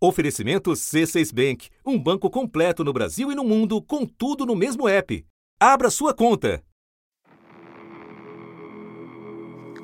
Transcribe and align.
Oferecimento 0.00 0.70
C6 0.70 1.34
Bank, 1.34 1.70
um 1.84 1.98
banco 1.98 2.30
completo 2.30 2.84
no 2.84 2.92
Brasil 2.92 3.32
e 3.32 3.34
no 3.34 3.42
mundo, 3.42 3.82
com 3.82 4.06
tudo 4.06 4.46
no 4.46 4.54
mesmo 4.54 4.88
app. 4.88 5.26
Abra 5.58 5.90
sua 5.90 6.14
conta. 6.14 6.62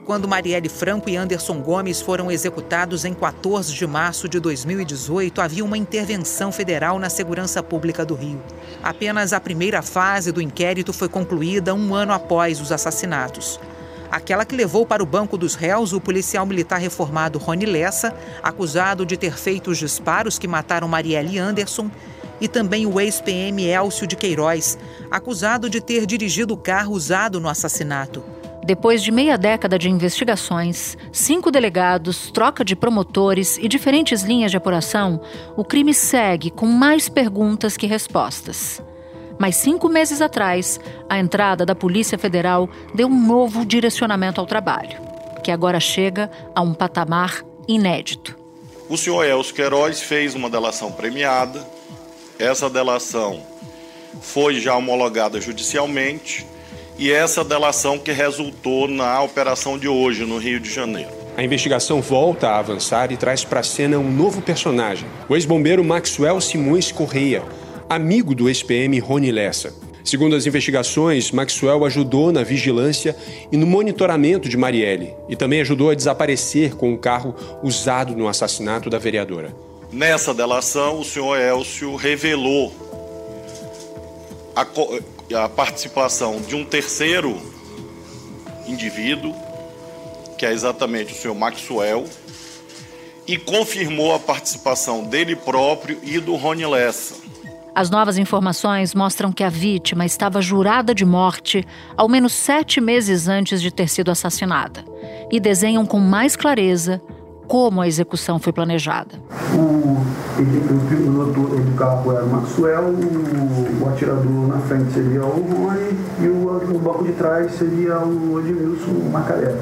Quando 0.05 0.29
Marielle 0.29 0.69
Franco 0.69 1.11
e 1.11 1.17
Anderson 1.17 1.61
Gomes 1.61 2.01
foram 2.01 2.31
executados 2.31 3.05
em 3.05 3.13
14 3.13 3.75
de 3.75 3.87
março 3.89 4.29
de 4.29 4.39
2018, 4.39 5.41
havia 5.41 5.65
uma 5.65 5.79
intervenção 5.79 6.53
federal 6.53 6.97
na 7.01 7.11
segurança 7.11 7.61
pública 7.61 8.05
do 8.05 8.15
Rio. 8.15 8.41
Apenas 8.85 9.33
a 9.33 9.41
primeira 9.41 9.83
fase 9.83 10.31
do 10.31 10.41
inquérito 10.41 10.93
foi 10.93 11.09
concluída 11.09 11.75
um 11.75 11.93
ano 11.93 12.13
após 12.13 12.61
os 12.61 12.71
assassinatos 12.71 13.59
aquela 14.15 14.45
que 14.45 14.55
levou 14.55 14.87
para 14.87 15.03
o 15.03 15.07
banco 15.07 15.37
dos 15.37 15.57
réus 15.57 15.93
o 15.93 16.01
policial 16.01 16.47
militar 16.47 16.79
reformado 16.79 17.37
Rony 17.37 17.67
Lessa, 17.67 18.15
acusado 18.43 19.05
de 19.05 19.17
ter 19.17 19.37
feito 19.37 19.73
os 19.73 19.79
disparos 19.79 20.39
que 20.39 20.47
mataram 20.47 20.87
Marielle 20.87 21.37
Anderson, 21.37 21.91
e 22.41 22.47
também 22.47 22.87
o 22.87 23.01
ex-PM 23.01 23.65
Elcio 23.65 24.07
de 24.07 24.15
Queiroz, 24.15 24.79
acusado 25.11 25.69
de 25.69 25.81
ter 25.81 26.07
dirigido 26.07 26.55
o 26.55 26.57
carro 26.57 26.93
usado 26.93 27.41
no 27.41 27.49
assassinato. 27.49 28.23
Depois 28.65 29.03
de 29.03 29.11
meia 29.11 29.37
década 29.37 29.79
de 29.79 29.91
investigações, 29.91 30.97
cinco 31.13 31.51
delegados, 31.51 32.31
troca 32.31 32.65
de 32.65 32.77
promotores 32.77 33.59
e 33.59 33.67
diferentes 33.67 34.23
linhas 34.23 34.51
de 34.51 34.57
apuração, 34.57 35.21
o 35.57 35.65
crime 35.65 35.93
segue 35.93 36.51
com 36.51 36.67
mais 36.67 37.09
perguntas 37.09 37.77
que 37.77 37.87
respostas. 37.87 38.81
Mas 39.39 39.57
cinco 39.57 39.89
meses 39.89 40.21
atrás, 40.21 40.79
a 41.09 41.19
entrada 41.19 41.67
da 41.67 41.75
Polícia 41.75 42.19
Federal 42.19 42.69
deu 42.95 43.09
um 43.09 43.27
novo 43.27 43.65
direcionamento 43.65 44.41
ao 44.41 44.47
trabalho, 44.47 44.99
que 45.43 45.51
agora 45.51 45.81
chega 45.81 46.31
a 46.55 46.61
um 46.61 46.73
patamar 46.73 47.43
inédito. 47.67 48.37
O 48.89 48.97
senhor 48.97 49.25
Elcio 49.25 49.55
Queiroz 49.55 50.03
fez 50.03 50.35
uma 50.35 50.51
delação 50.51 50.93
premiada. 50.93 51.67
Essa 52.39 52.69
delação 52.69 53.41
foi 54.21 54.61
já 54.61 54.77
homologada 54.77 55.41
judicialmente 55.41 56.47
e 56.99 57.11
essa 57.11 57.43
delação 57.43 57.99
que 57.99 58.13
resultou 58.13 58.87
na 58.87 59.21
operação 59.23 59.79
de 59.79 59.89
hoje 59.89 60.25
no 60.25 60.39
Rio 60.39 60.61
de 60.61 60.73
Janeiro. 60.73 61.11
A 61.37 61.43
investigação 61.43 62.01
volta 62.01 62.49
a 62.51 62.59
avançar 62.59 63.11
e 63.11 63.17
traz 63.17 63.43
para 63.45 63.61
a 63.61 63.65
cena 63.65 63.99
um 63.99 64.09
novo 64.09 64.41
personagem, 64.41 65.09
o 65.29 65.35
ex-bombeiro 65.35 65.83
Maxwell 65.83 66.41
Simões 66.41 66.93
Correia, 66.93 67.43
amigo 67.95 68.35
do 68.35 68.49
ex-PM 68.49 68.99
Rony 68.99 69.31
Lessa. 69.31 69.73
Segundo 70.05 70.37
as 70.37 70.47
investigações, 70.47 71.31
Maxwell 71.31 71.85
ajudou 71.85 72.31
na 72.31 72.43
vigilância 72.43 73.17
e 73.51 73.57
no 73.57 73.67
monitoramento 73.67 74.49
de 74.49 74.57
Marielle 74.57 75.15
e 75.29 75.37
também 75.37 75.61
ajudou 75.61 75.91
a 75.91 75.95
desaparecer 75.95 76.75
com 76.75 76.93
o 76.93 76.99
carro 76.99 77.35
usado 77.63 78.15
no 78.15 78.29
assassinato 78.29 78.91
da 78.91 78.99
vereadora. 78.99 79.55
Nessa 79.91 80.35
delação, 80.35 81.01
o 81.01 81.05
senhor 81.05 81.39
Elcio 81.39 81.95
revelou 81.95 82.75
a, 84.55 84.67
a 85.45 85.49
participação 85.49 86.41
de 86.41 86.55
um 86.55 86.65
terceiro 86.65 87.41
indivíduo, 88.67 89.35
que 90.37 90.45
é 90.45 90.53
exatamente 90.53 91.13
o 91.13 91.17
senhor 91.17 91.35
Maxwell, 91.35 92.05
e 93.27 93.39
confirmou 93.39 94.15
a 94.15 94.19
participação 94.19 95.05
dele 95.05 95.35
próprio 95.35 95.99
e 96.03 96.19
do 96.19 96.35
Rony 96.35 96.67
Lessa. 96.67 97.24
As 97.75 97.91
novas 97.91 98.19
informações 98.19 98.95
mostram 98.95 99.33
que 99.33 99.43
a 99.43 99.49
vítima 99.49 100.07
estava 100.07 100.41
jurada 100.41 100.95
de 100.95 101.05
morte 101.05 101.67
ao 101.97 102.09
menos 102.09 102.33
sete 102.33 102.81
meses 102.81 103.27
antes 103.27 103.61
de 103.61 103.73
ter 103.73 103.89
sido 103.89 104.13
assassinada 104.13 104.85
e 105.29 105.41
desenham 105.41 105.85
com 105.85 105.99
mais 105.99 106.37
clareza 106.37 107.03
como 107.49 107.81
a 107.81 107.89
execução 107.89 108.39
foi 108.39 108.53
planejada. 108.53 109.21
O, 109.53 110.01
ele, 110.39 110.59
o 110.71 110.89
piloto 110.89 111.41
do 111.41 111.77
carro 111.77 112.13
era 112.13 112.25
o 112.25 112.31
Maxwell, 112.31 112.85
o, 112.85 113.83
o, 113.83 113.89
atirador 113.89 114.47
na 114.47 114.61
frente 114.61 114.93
seria 114.93 115.25
o 115.25 115.43
Rony 115.43 115.99
e 116.21 116.29
o, 116.29 116.73
no 116.73 116.79
banco 116.79 117.03
de 117.03 117.13
trás 117.13 117.53
seria 117.55 117.99
o 117.99 118.39
Edmilson 118.39 119.11
Macalé. 119.11 119.53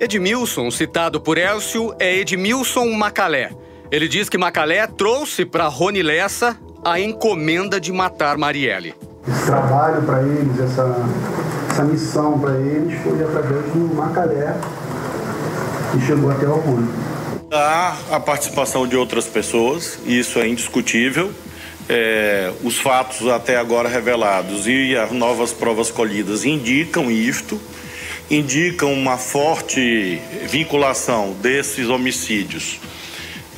Edmilson, 0.00 0.70
citado 0.70 1.20
por 1.20 1.36
Elcio, 1.36 1.94
é 1.98 2.16
Edmilson 2.16 2.90
Macalé. 2.94 3.52
Ele 3.90 4.08
diz 4.08 4.30
que 4.30 4.38
Macalé 4.38 4.86
trouxe 4.86 5.44
para 5.44 5.68
Rony 5.68 6.02
Lessa 6.02 6.56
a 6.84 6.98
encomenda 6.98 7.80
de 7.80 7.92
matar 7.92 8.38
Marielle. 8.38 8.94
Esse 9.28 9.46
trabalho 9.46 10.02
para 10.02 10.22
eles, 10.22 10.58
essa, 10.58 11.06
essa 11.70 11.84
missão 11.84 12.38
para 12.38 12.54
eles 12.58 12.98
foi 13.02 13.22
através 13.22 13.64
do 13.66 13.94
Macalé 13.94 14.56
e 15.96 16.06
chegou 16.06 16.30
até 16.30 16.46
o 16.46 16.54
Rony. 16.54 16.88
Há 17.52 17.96
a 18.12 18.20
participação 18.20 18.86
de 18.86 18.96
outras 18.96 19.26
pessoas, 19.26 19.98
isso 20.06 20.38
é 20.38 20.48
indiscutível. 20.48 21.32
É, 21.88 22.52
os 22.62 22.78
fatos 22.78 23.26
até 23.26 23.56
agora 23.56 23.88
revelados 23.88 24.68
e 24.68 24.96
as 24.96 25.10
novas 25.10 25.52
provas 25.52 25.90
colhidas 25.90 26.44
indicam 26.44 27.10
isto, 27.10 27.60
indicam 28.30 28.92
uma 28.92 29.18
forte 29.18 30.20
vinculação 30.48 31.32
desses 31.42 31.88
homicídios, 31.88 32.78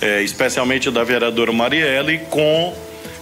é, 0.00 0.22
especialmente 0.22 0.90
da 0.90 1.04
vereadora 1.04 1.52
Marielle, 1.52 2.20
com 2.30 2.74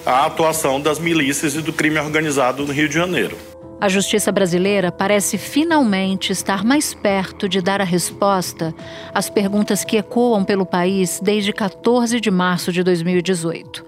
a 0.05 0.27
atuação 0.27 0.81
das 0.81 0.99
milícias 0.99 1.55
e 1.55 1.61
do 1.61 1.72
crime 1.72 1.99
organizado 1.99 2.65
no 2.65 2.72
Rio 2.72 2.88
de 2.88 2.94
Janeiro. 2.94 3.37
A 3.81 3.88
justiça 3.88 4.31
brasileira 4.31 4.93
parece 4.93 5.38
finalmente 5.38 6.33
estar 6.33 6.65
mais 6.65 6.93
perto 6.93 7.49
de 7.49 7.62
dar 7.62 7.81
a 7.81 7.84
resposta 7.84 8.75
às 9.15 9.31
perguntas 9.31 9.84
que 9.84 9.97
ecoam 9.97 10.44
pelo 10.44 10.66
país 10.66 11.19
desde 11.22 11.53
14 11.53 12.21
de 12.21 12.31
março 12.31 12.72
de 12.72 12.83
2018. 12.83 13.84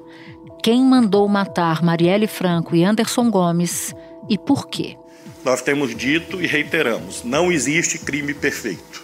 Quem 0.63 0.83
mandou 0.83 1.29
matar 1.29 1.83
Marielle 1.83 2.27
Franco 2.27 2.75
e 2.75 2.85
Anderson 2.85 3.31
Gomes 3.31 3.95
e 4.31 4.39
por 4.39 4.69
quê? 4.69 4.97
Nós 5.45 5.61
temos 5.61 5.95
dito 5.95 6.41
e 6.41 6.47
reiteramos: 6.47 7.23
não 7.23 7.53
existe 7.53 7.99
crime 7.99 8.33
perfeito. 8.33 9.03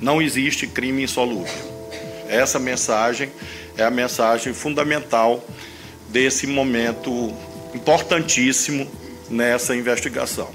Não 0.00 0.20
existe 0.20 0.66
crime 0.66 1.04
insolúvel. 1.04 1.80
Essa 2.28 2.58
mensagem 2.58 3.30
é 3.78 3.84
a 3.84 3.90
mensagem 3.90 4.52
fundamental 4.52 5.42
desse 6.10 6.46
momento 6.46 7.32
importantíssimo 7.74 8.86
nessa 9.28 9.74
investigação. 9.74 10.48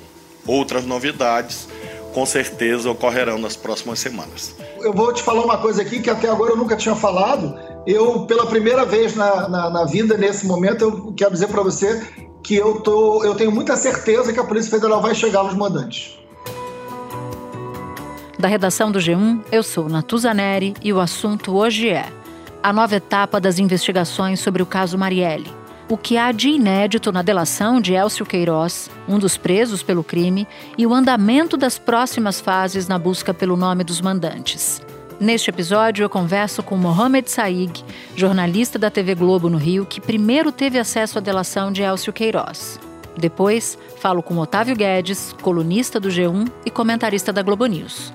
Outras 0.45 0.85
novidades 0.85 1.67
com 2.13 2.25
certeza 2.25 2.89
ocorrerão 2.89 3.37
nas 3.37 3.57
próximas 3.57 3.99
semanas. 3.99 4.55
Eu 4.79 4.93
vou 4.93 5.13
te 5.13 5.21
falar 5.21 5.43
uma 5.43 5.57
coisa 5.57 5.81
aqui 5.81 5.99
que 5.99 6.09
até 6.09 6.29
agora 6.29 6.51
eu 6.51 6.57
nunca 6.57 6.77
tinha 6.77 6.95
falado. 6.95 7.59
Eu, 7.85 8.25
pela 8.25 8.45
primeira 8.45 8.85
vez 8.85 9.15
na, 9.15 9.49
na, 9.49 9.69
na 9.69 9.85
vida, 9.85 10.17
nesse 10.17 10.45
momento, 10.45 10.83
eu 10.83 11.13
quero 11.13 11.31
dizer 11.31 11.47
para 11.47 11.61
você 11.61 12.01
que 12.41 12.55
eu, 12.55 12.79
tô, 12.79 13.23
eu 13.23 13.35
tenho 13.35 13.51
muita 13.51 13.75
certeza 13.75 14.31
que 14.31 14.39
a 14.39 14.43
Polícia 14.45 14.71
Federal 14.71 15.01
vai 15.01 15.13
chegar 15.13 15.43
nos 15.43 15.55
mandantes. 15.55 16.17
Da 18.39 18.47
redação 18.47 18.91
do 18.91 18.99
G1, 18.99 19.41
eu 19.51 19.63
sou 19.63 19.89
Natuzaneri 19.89 20.73
e 20.81 20.93
o 20.93 20.99
assunto 20.99 21.55
hoje 21.55 21.89
é 21.89 22.05
a 22.65 22.73
nova 22.73 22.95
etapa 22.95 23.39
das 23.39 23.59
investigações 23.59 24.39
sobre 24.39 24.63
o 24.63 24.65
caso 24.65 24.97
Marielle. 24.97 25.53
O 25.87 25.95
que 25.95 26.17
há 26.17 26.31
de 26.31 26.49
inédito 26.49 27.11
na 27.11 27.21
delação 27.21 27.79
de 27.79 27.93
Elcio 27.93 28.25
Queiroz, 28.25 28.89
um 29.07 29.19
dos 29.19 29.37
presos 29.37 29.83
pelo 29.83 30.03
crime, 30.03 30.47
e 30.75 30.87
o 30.87 30.91
andamento 30.91 31.57
das 31.57 31.77
próximas 31.77 32.41
fases 32.41 32.87
na 32.87 32.97
busca 32.97 33.35
pelo 33.35 33.55
nome 33.55 33.83
dos 33.83 34.01
mandantes. 34.01 34.81
Neste 35.19 35.51
episódio, 35.51 36.01
eu 36.01 36.09
converso 36.09 36.63
com 36.63 36.75
Mohamed 36.75 37.29
Saig, 37.29 37.85
jornalista 38.15 38.79
da 38.79 38.89
TV 38.89 39.13
Globo 39.13 39.47
no 39.47 39.59
Rio, 39.59 39.85
que 39.85 40.01
primeiro 40.01 40.51
teve 40.51 40.79
acesso 40.79 41.19
à 41.19 41.21
delação 41.21 41.71
de 41.71 41.83
Elcio 41.83 42.11
Queiroz. 42.11 42.79
Depois, 43.15 43.77
falo 43.99 44.23
com 44.23 44.39
Otávio 44.39 44.75
Guedes, 44.75 45.35
colunista 45.39 45.99
do 45.99 46.09
G1 46.09 46.51
e 46.65 46.71
comentarista 46.71 47.31
da 47.31 47.43
Globo 47.43 47.67
News. 47.67 48.11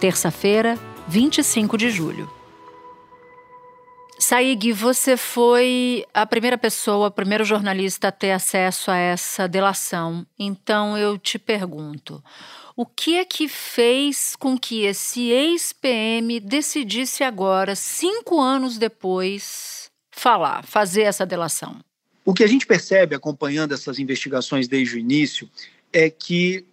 Terça-feira, 0.00 0.76
25 1.06 1.78
de 1.78 1.90
julho. 1.90 2.28
Saig, 4.18 4.72
você 4.72 5.16
foi 5.16 6.04
a 6.14 6.24
primeira 6.24 6.56
pessoa, 6.56 7.08
o 7.08 7.10
primeiro 7.10 7.44
jornalista 7.44 8.08
a 8.08 8.12
ter 8.12 8.30
acesso 8.30 8.90
a 8.90 8.96
essa 8.96 9.48
delação. 9.48 10.26
Então 10.38 10.96
eu 10.96 11.18
te 11.18 11.38
pergunto: 11.38 12.22
o 12.76 12.86
que 12.86 13.16
é 13.16 13.24
que 13.24 13.48
fez 13.48 14.34
com 14.36 14.58
que 14.58 14.82
esse 14.82 15.30
ex-PM 15.30 16.40
decidisse 16.40 17.22
agora, 17.22 17.74
cinco 17.74 18.40
anos 18.40 18.78
depois, 18.78 19.90
falar, 20.10 20.64
fazer 20.64 21.02
essa 21.02 21.26
delação? 21.26 21.76
O 22.24 22.32
que 22.32 22.42
a 22.42 22.46
gente 22.46 22.66
percebe 22.66 23.14
acompanhando 23.14 23.74
essas 23.74 23.98
investigações 23.98 24.66
desde 24.66 24.96
o 24.96 24.98
início 24.98 25.48
é 25.92 26.08
que 26.08 26.64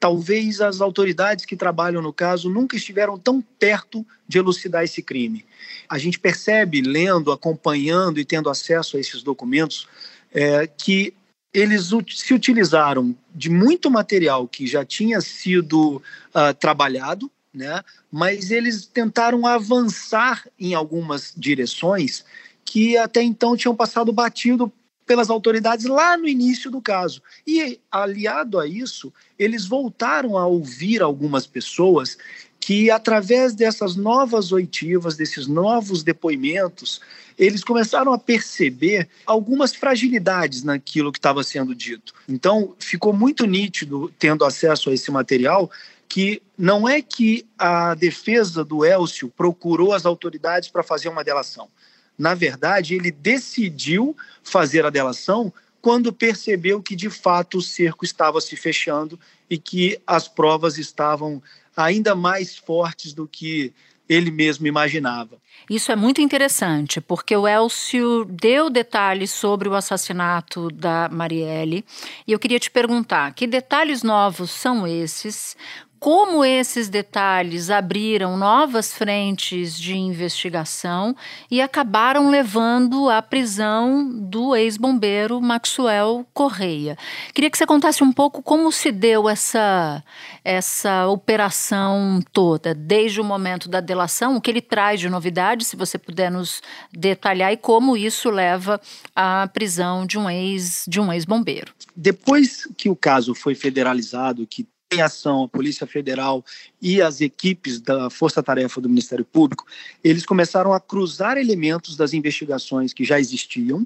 talvez 0.00 0.60
as 0.60 0.80
autoridades 0.80 1.44
que 1.44 1.56
trabalham 1.56 2.02
no 2.02 2.12
caso 2.12 2.50
nunca 2.50 2.76
estiveram 2.76 3.18
tão 3.18 3.40
perto 3.40 4.04
de 4.26 4.38
elucidar 4.38 4.84
esse 4.84 5.02
crime. 5.02 5.44
A 5.88 5.98
gente 5.98 6.18
percebe, 6.18 6.80
lendo, 6.80 7.32
acompanhando 7.32 8.18
e 8.18 8.24
tendo 8.24 8.50
acesso 8.50 8.96
a 8.96 9.00
esses 9.00 9.22
documentos, 9.22 9.86
é, 10.32 10.66
que 10.66 11.14
eles 11.52 11.90
se 12.08 12.34
utilizaram 12.34 13.16
de 13.32 13.48
muito 13.48 13.88
material 13.88 14.48
que 14.48 14.66
já 14.66 14.84
tinha 14.84 15.20
sido 15.20 16.02
uh, 16.34 16.52
trabalhado, 16.58 17.30
né? 17.52 17.80
mas 18.10 18.50
eles 18.50 18.86
tentaram 18.86 19.46
avançar 19.46 20.48
em 20.58 20.74
algumas 20.74 21.32
direções 21.36 22.24
que 22.64 22.96
até 22.96 23.22
então 23.22 23.56
tinham 23.56 23.76
passado 23.76 24.12
batido 24.12 24.72
pelas 25.06 25.30
autoridades 25.30 25.86
lá 25.86 26.16
no 26.16 26.26
início 26.26 26.70
do 26.70 26.80
caso. 26.80 27.22
E, 27.46 27.78
aliado 27.90 28.58
a 28.58 28.66
isso, 28.66 29.12
eles 29.38 29.66
voltaram 29.66 30.36
a 30.36 30.46
ouvir 30.46 31.02
algumas 31.02 31.46
pessoas 31.46 32.16
que, 32.66 32.90
através 32.90 33.54
dessas 33.54 33.94
novas 33.94 34.50
oitivas, 34.50 35.18
desses 35.18 35.46
novos 35.46 36.02
depoimentos, 36.02 36.98
eles 37.38 37.62
começaram 37.62 38.10
a 38.10 38.18
perceber 38.18 39.06
algumas 39.26 39.74
fragilidades 39.74 40.62
naquilo 40.62 41.12
que 41.12 41.18
estava 41.18 41.42
sendo 41.44 41.74
dito. 41.74 42.14
Então, 42.26 42.74
ficou 42.78 43.12
muito 43.12 43.44
nítido, 43.44 44.10
tendo 44.18 44.46
acesso 44.46 44.88
a 44.88 44.94
esse 44.94 45.10
material, 45.10 45.70
que 46.08 46.40
não 46.56 46.88
é 46.88 47.02
que 47.02 47.44
a 47.58 47.94
defesa 47.94 48.64
do 48.64 48.82
Elcio 48.82 49.28
procurou 49.36 49.92
as 49.92 50.06
autoridades 50.06 50.70
para 50.70 50.82
fazer 50.82 51.10
uma 51.10 51.22
delação. 51.22 51.68
Na 52.16 52.32
verdade, 52.32 52.94
ele 52.94 53.10
decidiu 53.10 54.16
fazer 54.42 54.86
a 54.86 54.90
delação 54.90 55.52
quando 55.82 56.14
percebeu 56.14 56.80
que 56.80 56.96
de 56.96 57.10
fato 57.10 57.58
o 57.58 57.62
cerco 57.62 58.06
estava 58.06 58.40
se 58.40 58.56
fechando 58.56 59.20
e 59.50 59.58
que 59.58 60.00
as 60.06 60.26
provas 60.26 60.78
estavam 60.78 61.42
ainda 61.76 62.14
mais 62.14 62.56
fortes 62.56 63.12
do 63.12 63.26
que 63.26 63.72
ele 64.08 64.30
mesmo 64.30 64.66
imaginava. 64.66 65.38
Isso 65.68 65.90
é 65.90 65.96
muito 65.96 66.20
interessante, 66.20 67.00
porque 67.00 67.34
o 67.34 67.48
Elcio 67.48 68.26
deu 68.26 68.68
detalhes 68.68 69.30
sobre 69.30 69.68
o 69.68 69.74
assassinato 69.74 70.68
da 70.70 71.08
Marielle. 71.10 71.84
E 72.26 72.32
eu 72.32 72.38
queria 72.38 72.58
te 72.58 72.70
perguntar: 72.70 73.32
que 73.32 73.46
detalhes 73.46 74.02
novos 74.02 74.50
são 74.50 74.86
esses? 74.86 75.56
Como 76.04 76.44
esses 76.44 76.90
detalhes 76.90 77.70
abriram 77.70 78.36
novas 78.36 78.92
frentes 78.92 79.74
de 79.74 79.96
investigação 79.96 81.16
e 81.50 81.62
acabaram 81.62 82.28
levando 82.28 83.08
à 83.08 83.22
prisão 83.22 84.06
do 84.14 84.54
ex-bombeiro 84.54 85.40
Maxwell 85.40 86.26
Correia. 86.34 86.98
Queria 87.32 87.50
que 87.50 87.56
você 87.56 87.64
contasse 87.64 88.04
um 88.04 88.12
pouco 88.12 88.42
como 88.42 88.70
se 88.70 88.92
deu 88.92 89.30
essa, 89.30 90.04
essa 90.44 91.06
operação 91.06 92.20
toda, 92.34 92.74
desde 92.74 93.18
o 93.18 93.24
momento 93.24 93.66
da 93.66 93.80
delação, 93.80 94.36
o 94.36 94.42
que 94.42 94.50
ele 94.50 94.60
traz 94.60 95.00
de 95.00 95.08
novidade, 95.08 95.64
se 95.64 95.74
você 95.74 95.96
puder 95.96 96.30
nos 96.30 96.60
detalhar, 96.92 97.50
e 97.50 97.56
como 97.56 97.96
isso 97.96 98.28
leva 98.28 98.78
à 99.16 99.48
prisão 99.48 100.04
de 100.04 100.18
um 100.18 100.28
ex 100.28 100.84
de 100.86 101.00
um 101.00 101.10
ex-bombeiro. 101.10 101.72
Depois 101.96 102.68
que 102.76 102.90
o 102.90 102.96
caso 102.96 103.34
foi 103.34 103.54
federalizado, 103.54 104.46
que 104.46 104.66
em 104.94 105.02
ação, 105.02 105.44
a 105.44 105.48
Polícia 105.48 105.86
Federal 105.86 106.44
e 106.80 107.02
as 107.02 107.20
equipes 107.20 107.80
da 107.80 108.08
Força 108.10 108.42
Tarefa 108.42 108.80
do 108.80 108.88
Ministério 108.88 109.24
Público, 109.24 109.66
eles 110.02 110.24
começaram 110.24 110.72
a 110.72 110.80
cruzar 110.80 111.36
elementos 111.36 111.96
das 111.96 112.12
investigações 112.12 112.92
que 112.92 113.04
já 113.04 113.18
existiam 113.18 113.84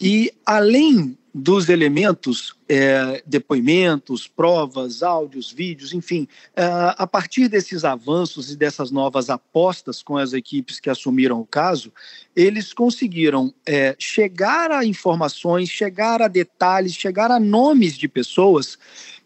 e, 0.00 0.32
além 0.44 1.16
dos 1.36 1.68
elementos, 1.68 2.54
é, 2.68 3.20
depoimentos, 3.26 4.28
provas, 4.28 5.02
áudios, 5.02 5.50
vídeos, 5.50 5.92
enfim, 5.92 6.28
é, 6.54 6.64
a 6.96 7.06
partir 7.08 7.48
desses 7.48 7.84
avanços 7.84 8.52
e 8.52 8.56
dessas 8.56 8.92
novas 8.92 9.28
apostas 9.28 10.00
com 10.00 10.16
as 10.16 10.32
equipes 10.32 10.78
que 10.78 10.88
assumiram 10.88 11.40
o 11.40 11.46
caso, 11.46 11.92
eles 12.36 12.72
conseguiram 12.72 13.52
é, 13.66 13.96
chegar 13.98 14.70
a 14.70 14.84
informações, 14.84 15.68
chegar 15.68 16.22
a 16.22 16.28
detalhes, 16.28 16.94
chegar 16.94 17.32
a 17.32 17.40
nomes 17.40 17.98
de 17.98 18.06
pessoas 18.06 18.78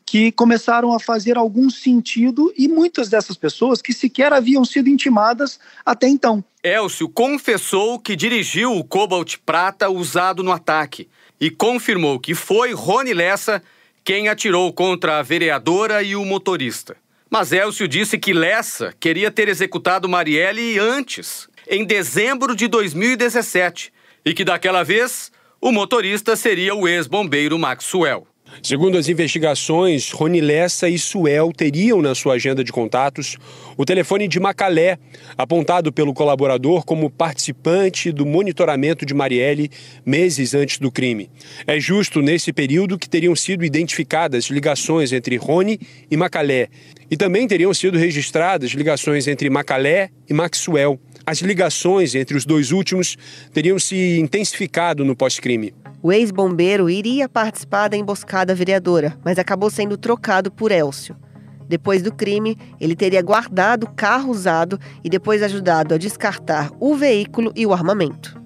que 0.08 0.32
começaram 0.32 0.94
a 0.94 0.98
fazer 0.98 1.36
algum 1.36 1.68
sentido 1.68 2.50
e 2.56 2.66
muitas 2.66 3.10
dessas 3.10 3.36
pessoas 3.36 3.82
que 3.82 3.92
sequer 3.92 4.32
haviam 4.32 4.64
sido 4.64 4.88
intimadas 4.88 5.60
até 5.84 6.08
então. 6.08 6.42
Elcio 6.64 7.10
confessou 7.10 7.98
que 7.98 8.16
dirigiu 8.16 8.72
o 8.72 8.82
Cobalt 8.82 9.36
Prata 9.44 9.90
usado 9.90 10.42
no 10.42 10.50
ataque 10.50 11.08
e 11.38 11.50
confirmou 11.50 12.18
que 12.18 12.34
foi 12.34 12.72
Rony 12.72 13.12
Lessa 13.12 13.62
quem 14.02 14.28
atirou 14.28 14.72
contra 14.72 15.18
a 15.18 15.22
vereadora 15.22 16.02
e 16.02 16.16
o 16.16 16.24
motorista. 16.24 16.96
Mas 17.28 17.52
Elcio 17.52 17.86
disse 17.86 18.16
que 18.16 18.32
Lessa 18.32 18.94
queria 18.98 19.30
ter 19.30 19.46
executado 19.48 20.08
Marielle 20.08 20.78
antes, 20.78 21.50
em 21.68 21.84
dezembro 21.84 22.56
de 22.56 22.66
2017, 22.66 23.92
e 24.24 24.32
que 24.32 24.42
daquela 24.42 24.82
vez 24.82 25.30
o 25.60 25.70
motorista 25.70 26.34
seria 26.34 26.74
o 26.74 26.88
ex-bombeiro 26.88 27.58
Maxwell. 27.58 28.26
Segundo 28.62 28.98
as 28.98 29.08
investigações, 29.08 30.10
Rony 30.10 30.40
Lessa 30.40 30.88
e 30.88 30.98
Suel 30.98 31.52
teriam 31.56 32.02
na 32.02 32.14
sua 32.14 32.34
agenda 32.34 32.64
de 32.64 32.72
contatos 32.72 33.36
o 33.76 33.84
telefone 33.84 34.26
de 34.26 34.40
Macalé, 34.40 34.98
apontado 35.36 35.92
pelo 35.92 36.12
colaborador 36.12 36.84
como 36.84 37.08
participante 37.08 38.10
do 38.10 38.26
monitoramento 38.26 39.06
de 39.06 39.14
Marielle 39.14 39.70
meses 40.04 40.54
antes 40.54 40.78
do 40.78 40.90
crime. 40.90 41.30
É 41.66 41.78
justo 41.78 42.20
nesse 42.20 42.52
período 42.52 42.98
que 42.98 43.08
teriam 43.08 43.36
sido 43.36 43.64
identificadas 43.64 44.46
ligações 44.46 45.12
entre 45.12 45.36
Rony 45.36 45.78
e 46.10 46.16
Macalé, 46.16 46.68
e 47.10 47.16
também 47.16 47.46
teriam 47.46 47.72
sido 47.72 47.96
registradas 47.96 48.70
ligações 48.72 49.26
entre 49.26 49.48
Macalé 49.48 50.10
e 50.28 50.34
Maxwell. 50.34 51.00
As 51.24 51.38
ligações 51.40 52.14
entre 52.14 52.36
os 52.36 52.44
dois 52.44 52.72
últimos 52.72 53.16
teriam 53.52 53.78
se 53.78 54.18
intensificado 54.18 55.04
no 55.04 55.14
pós-crime. 55.14 55.72
O 56.00 56.12
ex-bombeiro 56.12 56.88
iria 56.88 57.28
participar 57.28 57.88
da 57.88 57.96
emboscada 57.96 58.54
vereadora, 58.54 59.18
mas 59.24 59.38
acabou 59.38 59.68
sendo 59.68 59.96
trocado 59.96 60.50
por 60.50 60.70
Elcio. 60.70 61.16
Depois 61.68 62.02
do 62.02 62.14
crime, 62.14 62.56
ele 62.80 62.94
teria 62.94 63.20
guardado 63.20 63.82
o 63.84 63.90
carro 63.90 64.30
usado 64.30 64.78
e 65.02 65.10
depois 65.10 65.42
ajudado 65.42 65.94
a 65.94 65.98
descartar 65.98 66.70
o 66.78 66.94
veículo 66.94 67.52
e 67.54 67.66
o 67.66 67.72
armamento. 67.72 68.40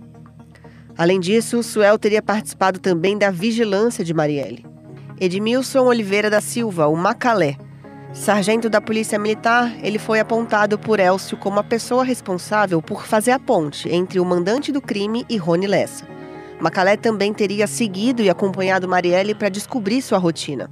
Além 0.97 1.21
disso, 1.21 1.63
Suel 1.63 1.99
teria 1.99 2.23
participado 2.23 2.81
também 2.81 3.17
da 3.19 3.31
vigilância 3.31 4.05
de 4.05 4.15
Marielle. 4.15 4.65
Edmilson 5.21 5.85
Oliveira 5.85 6.29
da 6.29 6.41
Silva, 6.41 6.87
o 6.89 6.97
Macalé. 6.97 7.57
Sargento 8.13 8.69
da 8.69 8.81
Polícia 8.81 9.19
Militar, 9.19 9.75
ele 9.83 9.99
foi 9.99 10.21
apontado 10.21 10.79
por 10.79 10.99
Elcio 10.99 11.37
como 11.37 11.61
a 11.61 11.65
pessoa 11.65 12.05
responsável 12.05 12.83
por 12.83 13.07
fazer 13.07 13.31
a 13.31 13.39
ponte 13.39 13.89
entre 13.89 14.19
o 14.19 14.25
mandante 14.25 14.73
do 14.73 14.83
crime 14.83 15.25
e 15.29 15.37
Rony 15.37 15.67
Lessa. 15.67 16.07
Macalé 16.63 16.97
também 16.97 17.35
teria 17.35 17.67
seguido 17.67 18.23
e 18.23 18.31
acompanhado 18.31 18.87
Marielle 18.87 19.35
para 19.35 19.49
descobrir 19.49 20.01
sua 20.01 20.17
rotina. 20.17 20.71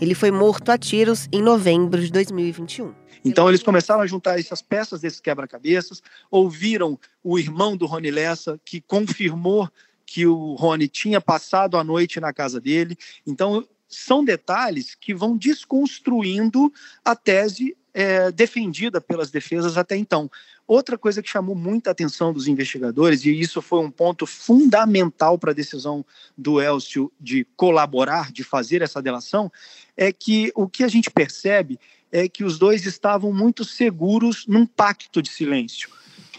Ele 0.00 0.12
foi 0.12 0.32
morto 0.32 0.70
a 0.70 0.76
tiros 0.76 1.28
em 1.30 1.40
novembro 1.40 2.00
de 2.00 2.10
2021. 2.10 2.92
Então 3.24 3.48
eles 3.48 3.62
começaram 3.62 4.00
a 4.00 4.08
juntar 4.08 4.40
essas 4.40 4.60
peças 4.60 5.00
desses 5.00 5.20
quebra-cabeças, 5.20 6.02
ouviram 6.28 6.98
o 7.22 7.38
irmão 7.38 7.76
do 7.76 7.86
Rony 7.86 8.10
Lessa, 8.10 8.60
que 8.64 8.80
confirmou 8.80 9.70
que 10.04 10.26
o 10.26 10.54
Rony 10.54 10.88
tinha 10.88 11.20
passado 11.20 11.76
a 11.76 11.84
noite 11.84 12.18
na 12.18 12.32
casa 12.32 12.60
dele. 12.60 12.96
Então 13.24 13.64
são 13.86 14.24
detalhes 14.24 14.96
que 14.96 15.14
vão 15.14 15.36
desconstruindo 15.36 16.72
a 17.04 17.14
tese 17.14 17.76
é, 17.94 18.32
defendida 18.32 19.00
pelas 19.00 19.30
defesas 19.30 19.78
até 19.78 19.96
então. 19.96 20.28
Outra 20.66 20.96
coisa 20.96 21.22
que 21.22 21.28
chamou 21.28 21.54
muita 21.54 21.90
atenção 21.90 22.32
dos 22.32 22.48
investigadores, 22.48 23.24
e 23.24 23.38
isso 23.38 23.60
foi 23.60 23.80
um 23.80 23.90
ponto 23.90 24.26
fundamental 24.26 25.38
para 25.38 25.50
a 25.50 25.54
decisão 25.54 26.04
do 26.36 26.60
Elcio 26.60 27.12
de 27.20 27.46
colaborar, 27.54 28.32
de 28.32 28.42
fazer 28.42 28.80
essa 28.80 29.02
delação, 29.02 29.52
é 29.94 30.10
que 30.10 30.50
o 30.54 30.66
que 30.66 30.82
a 30.82 30.88
gente 30.88 31.10
percebe 31.10 31.78
é 32.10 32.28
que 32.28 32.44
os 32.44 32.58
dois 32.58 32.86
estavam 32.86 33.32
muito 33.32 33.64
seguros 33.64 34.46
num 34.46 34.64
pacto 34.64 35.20
de 35.20 35.28
silêncio. 35.28 35.90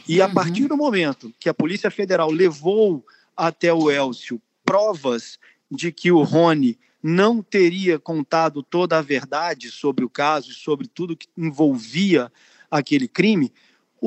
E 0.08 0.22
a 0.22 0.27
uhum. 0.27 0.34
partir 0.34 0.67
do 0.67 0.77
momento 0.77 1.34
que 1.39 1.50
a 1.50 1.53
Polícia 1.53 1.91
Federal 1.91 2.32
levou 2.32 3.05
até 3.38 3.74
o 3.74 3.91
Elcio 3.91 4.41
provas 4.63 5.38
de 5.70 5.91
que 5.91 6.12
o 6.12 6.24
Rony 6.24 6.79
não 7.01 7.44
teria 7.44 8.00
contado 8.00 8.63
toda 8.63 8.98
a 8.98 9.01
verdade 9.01 9.70
sobre 9.70 10.03
o 10.03 10.10
caso 10.10 10.50
e 10.50 10.55
sobre 10.55 10.88
tudo 10.88 11.15
que 11.15 11.27
envolvia 11.38 12.32
aquele 12.70 13.08
crime, 13.08 13.53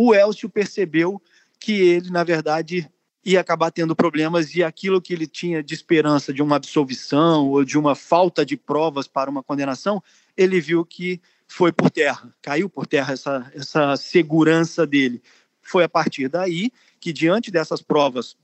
o 0.00 0.14
Elcio 0.14 0.48
percebeu 0.48 1.20
que 1.58 1.72
ele, 1.72 2.08
na 2.08 2.22
verdade, 2.22 2.88
ia 3.24 3.40
acabar 3.40 3.72
tendo 3.72 3.96
problemas 3.96 4.54
e 4.54 4.62
aquilo 4.62 5.02
que 5.02 5.12
ele 5.12 5.26
tinha 5.26 5.60
de 5.60 5.74
esperança 5.74 6.32
de 6.32 6.40
uma 6.40 6.54
absolvição 6.54 7.48
ou 7.48 7.64
de 7.64 7.76
uma 7.76 7.96
falta 7.96 8.46
de 8.46 8.56
provas 8.56 9.08
para 9.08 9.28
uma 9.28 9.42
condenação, 9.42 10.00
ele 10.36 10.60
viu 10.60 10.84
que 10.84 11.20
foi 11.48 11.72
por 11.72 11.90
terra, 11.90 12.32
caiu 12.40 12.68
por 12.68 12.86
terra 12.86 13.12
essa, 13.12 13.50
essa 13.52 13.96
segurança 13.96 14.86
dele. 14.86 15.20
Foi 15.60 15.82
a 15.82 15.88
partir 15.88 16.28
daí 16.28 16.70
que, 17.00 17.12
diante 17.12 17.50
dessas 17.50 17.82
provas 17.82 18.36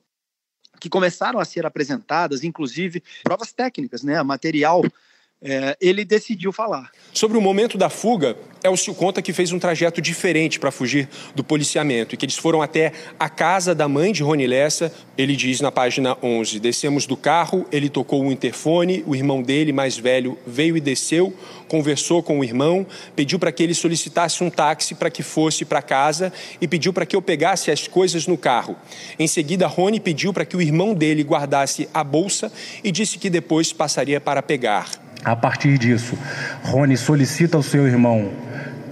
que 0.80 0.88
começaram 0.88 1.38
a 1.38 1.44
ser 1.44 1.64
apresentadas, 1.64 2.42
inclusive 2.42 3.00
provas 3.22 3.52
técnicas, 3.52 4.02
né, 4.02 4.20
material 4.24 4.82
é, 5.40 5.76
ele 5.80 6.04
decidiu 6.04 6.50
falar. 6.50 6.90
Sobre 7.12 7.38
o 7.38 7.40
momento 7.40 7.78
da 7.78 7.88
fuga, 7.88 8.36
Elcio 8.64 8.94
conta 8.94 9.20
que 9.20 9.34
fez 9.34 9.52
um 9.52 9.58
trajeto 9.58 10.00
diferente 10.00 10.58
para 10.58 10.70
fugir 10.70 11.06
do 11.34 11.44
policiamento 11.44 12.14
e 12.14 12.16
que 12.16 12.24
eles 12.24 12.38
foram 12.38 12.62
até 12.62 12.92
a 13.20 13.28
casa 13.28 13.74
da 13.74 13.86
mãe 13.86 14.10
de 14.10 14.22
Rony 14.22 14.46
Lessa. 14.46 14.90
Ele 15.18 15.36
diz 15.36 15.60
na 15.60 15.70
página 15.70 16.16
11: 16.22 16.60
Descemos 16.60 17.04
do 17.04 17.14
carro, 17.14 17.66
ele 17.70 17.90
tocou 17.90 18.24
o 18.24 18.32
interfone, 18.32 19.04
o 19.06 19.14
irmão 19.14 19.42
dele, 19.42 19.70
mais 19.70 19.98
velho, 19.98 20.38
veio 20.46 20.78
e 20.78 20.80
desceu, 20.80 21.30
conversou 21.68 22.22
com 22.22 22.38
o 22.38 22.44
irmão, 22.44 22.86
pediu 23.14 23.38
para 23.38 23.52
que 23.52 23.62
ele 23.62 23.74
solicitasse 23.74 24.42
um 24.42 24.48
táxi 24.48 24.94
para 24.94 25.10
que 25.10 25.22
fosse 25.22 25.66
para 25.66 25.82
casa 25.82 26.32
e 26.58 26.66
pediu 26.66 26.90
para 26.90 27.04
que 27.04 27.14
eu 27.14 27.20
pegasse 27.20 27.70
as 27.70 27.86
coisas 27.86 28.26
no 28.26 28.38
carro. 28.38 28.76
Em 29.18 29.26
seguida, 29.26 29.66
Rony 29.66 30.00
pediu 30.00 30.32
para 30.32 30.46
que 30.46 30.56
o 30.56 30.62
irmão 30.62 30.94
dele 30.94 31.22
guardasse 31.22 31.86
a 31.92 32.02
bolsa 32.02 32.50
e 32.82 32.90
disse 32.90 33.18
que 33.18 33.28
depois 33.28 33.74
passaria 33.74 34.22
para 34.22 34.40
pegar. 34.42 34.88
A 35.22 35.36
partir 35.36 35.76
disso, 35.76 36.18
Rony 36.62 36.96
solicita 36.96 37.58
ao 37.58 37.62
seu 37.62 37.86
irmão 37.86 38.30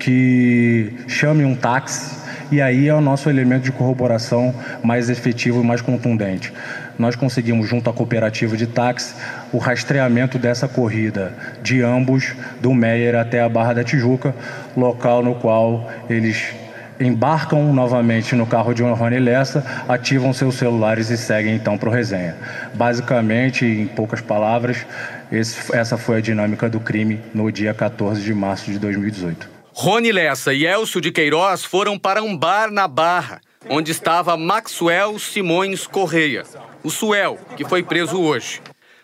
que 0.02 0.92
chame 1.06 1.44
um 1.44 1.54
táxi 1.54 2.21
e 2.50 2.61
aí 2.61 2.88
é 2.88 2.94
o 2.94 3.00
nosso 3.00 3.30
elemento 3.30 3.62
de 3.62 3.73
corroboração 3.73 4.52
mais 4.82 5.09
efetivo 5.09 5.62
e 5.62 5.64
mais 5.64 5.80
contundente. 5.80 6.52
Nós 6.99 7.14
conseguimos, 7.14 7.68
junto 7.68 7.88
à 7.88 7.92
cooperativa 7.92 8.56
de 8.56 8.66
táxi, 8.66 9.14
o 9.52 9.59
rastreamento 9.59 10.40
dessa 10.40 10.66
corrida 10.66 11.32
de 11.62 11.82
ambos, 11.82 12.35
do 12.61 12.75
Meyer 12.75 13.14
até 13.14 13.40
a 13.40 13.49
Barra 13.49 13.75
da 13.75 13.85
Tijuca, 13.85 14.35
local 14.76 15.23
no 15.23 15.37
qual 15.37 15.88
eles 16.11 16.52
embarcam 17.00 17.73
novamente 17.73 18.35
no 18.35 18.44
carro 18.44 18.75
de 18.75 18.82
Rony 18.82 19.21
Lessa, 19.21 19.64
ativam 19.88 20.32
seus 20.32 20.56
celulares 20.56 21.11
e 21.11 21.16
seguem 21.16 21.54
então 21.54 21.78
para 21.78 21.88
o 21.88 21.92
resenha. 21.92 22.35
Basicamente, 22.75 23.64
em 23.64 23.87
poucas 23.87 24.21
palavras, 24.21 24.85
esse, 25.30 25.75
essa 25.75 25.97
foi 25.97 26.18
a 26.18 26.21
dinâmica 26.21 26.68
do 26.68 26.80
crime 26.80 27.21
no 27.32 27.50
dia 27.52 27.73
14 27.73 28.21
de 28.21 28.35
março 28.35 28.71
de 28.71 28.78
2018. 28.80 29.62
Rony 29.75 30.12
Lessa 30.12 30.52
e 30.52 30.67
Elcio 30.67 31.00
de 31.00 31.11
Queiroz 31.11 31.64
foram 31.64 31.99
para 31.99 32.23
um 32.23 32.37
bar 32.37 32.71
na 32.71 32.87
Barra, 32.87 33.41
onde 33.69 33.91
estava 33.91 34.37
Maxwell 34.37 35.19
Simões 35.19 35.87
Correia, 35.87 36.45
o 36.85 36.91
Suel, 36.91 37.38
que 37.57 37.64
foi 37.64 37.83
preso 37.83 38.21
hoje. 38.21 38.61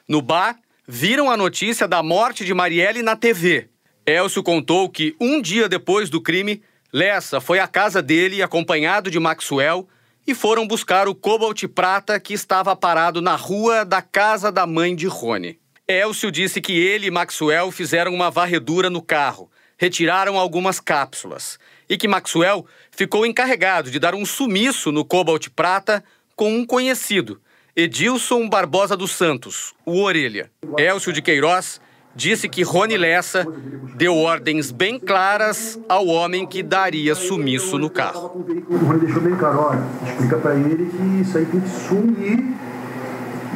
No 0.07 0.21
bar, 0.21 0.57
viram 0.87 1.31
a 1.31 1.37
notícia 1.37 1.89
da 1.89 2.03
morte 2.03 2.45
de 2.45 2.53
Marielle 2.53 3.03
na 3.03 3.17
TV. 3.17 3.69
Elcio 4.07 4.43
contou 4.43 4.91
que, 4.91 5.17
um 5.19 5.41
dia 5.41 5.69
depois 5.69 6.11
do 6.11 6.21
crime, 6.21 6.63
Lessa 6.93 7.41
foi 7.41 7.59
à 7.59 7.67
casa 7.67 8.03
dele 8.03 8.43
acompanhado 8.43 9.11
de 9.11 9.19
Maxwell 9.19 9.89
e 10.27 10.35
foram 10.35 10.67
buscar 10.67 11.09
o 11.09 11.15
Cobalt 11.15 11.65
Prata 11.69 12.21
que 12.21 12.35
estava 12.35 12.77
parado 12.77 13.23
na 13.23 13.37
rua 13.37 13.85
da 13.85 14.03
casa 14.03 14.53
da 14.53 14.67
mãe 14.67 14.95
de 14.95 15.07
Rony. 15.07 15.59
Elcio 15.89 16.31
disse 16.31 16.61
que 16.61 16.73
ele 16.73 17.07
e 17.07 17.11
Maxwell 17.11 17.71
fizeram 17.71 18.13
uma 18.13 18.31
varredura 18.31 18.91
no 18.91 19.01
carro, 19.01 19.51
retiraram 19.79 20.37
algumas 20.37 20.81
cápsulas 20.81 21.59
e 21.89 21.97
que 21.97 22.09
Maxwell 22.09 22.67
ficou 22.91 23.25
encarregado 23.25 23.91
de 23.91 23.99
dar 23.99 24.15
um 24.15 24.27
sumiço 24.27 24.93
no 24.93 25.05
Cobalt 25.05 25.49
Prata 25.55 26.05
com 26.37 26.53
um 26.53 26.67
conhecido, 26.67 27.41
Edilson 27.75 28.49
Barbosa 28.49 28.97
dos 28.97 29.13
Santos, 29.13 29.73
o 29.87 30.03
Orelha. 30.03 30.51
Elcio 30.77 31.13
de 31.13 31.23
Queiroz 31.23 31.81
disse 32.15 32.49
que 32.49 32.63
Rony 32.63 32.97
Lessa 32.97 33.47
deu 33.95 34.17
ordens 34.17 34.73
bem 34.73 34.99
claras 34.99 35.79
ao 35.89 36.07
homem 36.09 36.45
que 36.45 36.63
daria 36.63 37.15
sumiço 37.15 37.79
no 37.79 37.89
carro. 37.89 38.45
O 38.69 38.77
Rony 38.77 39.01
deixou 39.01 39.23
bem 39.23 39.37
claro, 39.37 39.61
olha, 39.61 39.87
explica 40.05 40.39
para 40.39 40.57
ele 40.57 40.91
que 40.91 41.23
isso 41.23 41.39
aí 41.39 41.47
tem 41.47 41.61
que 41.61 41.69
sumir 41.69 42.57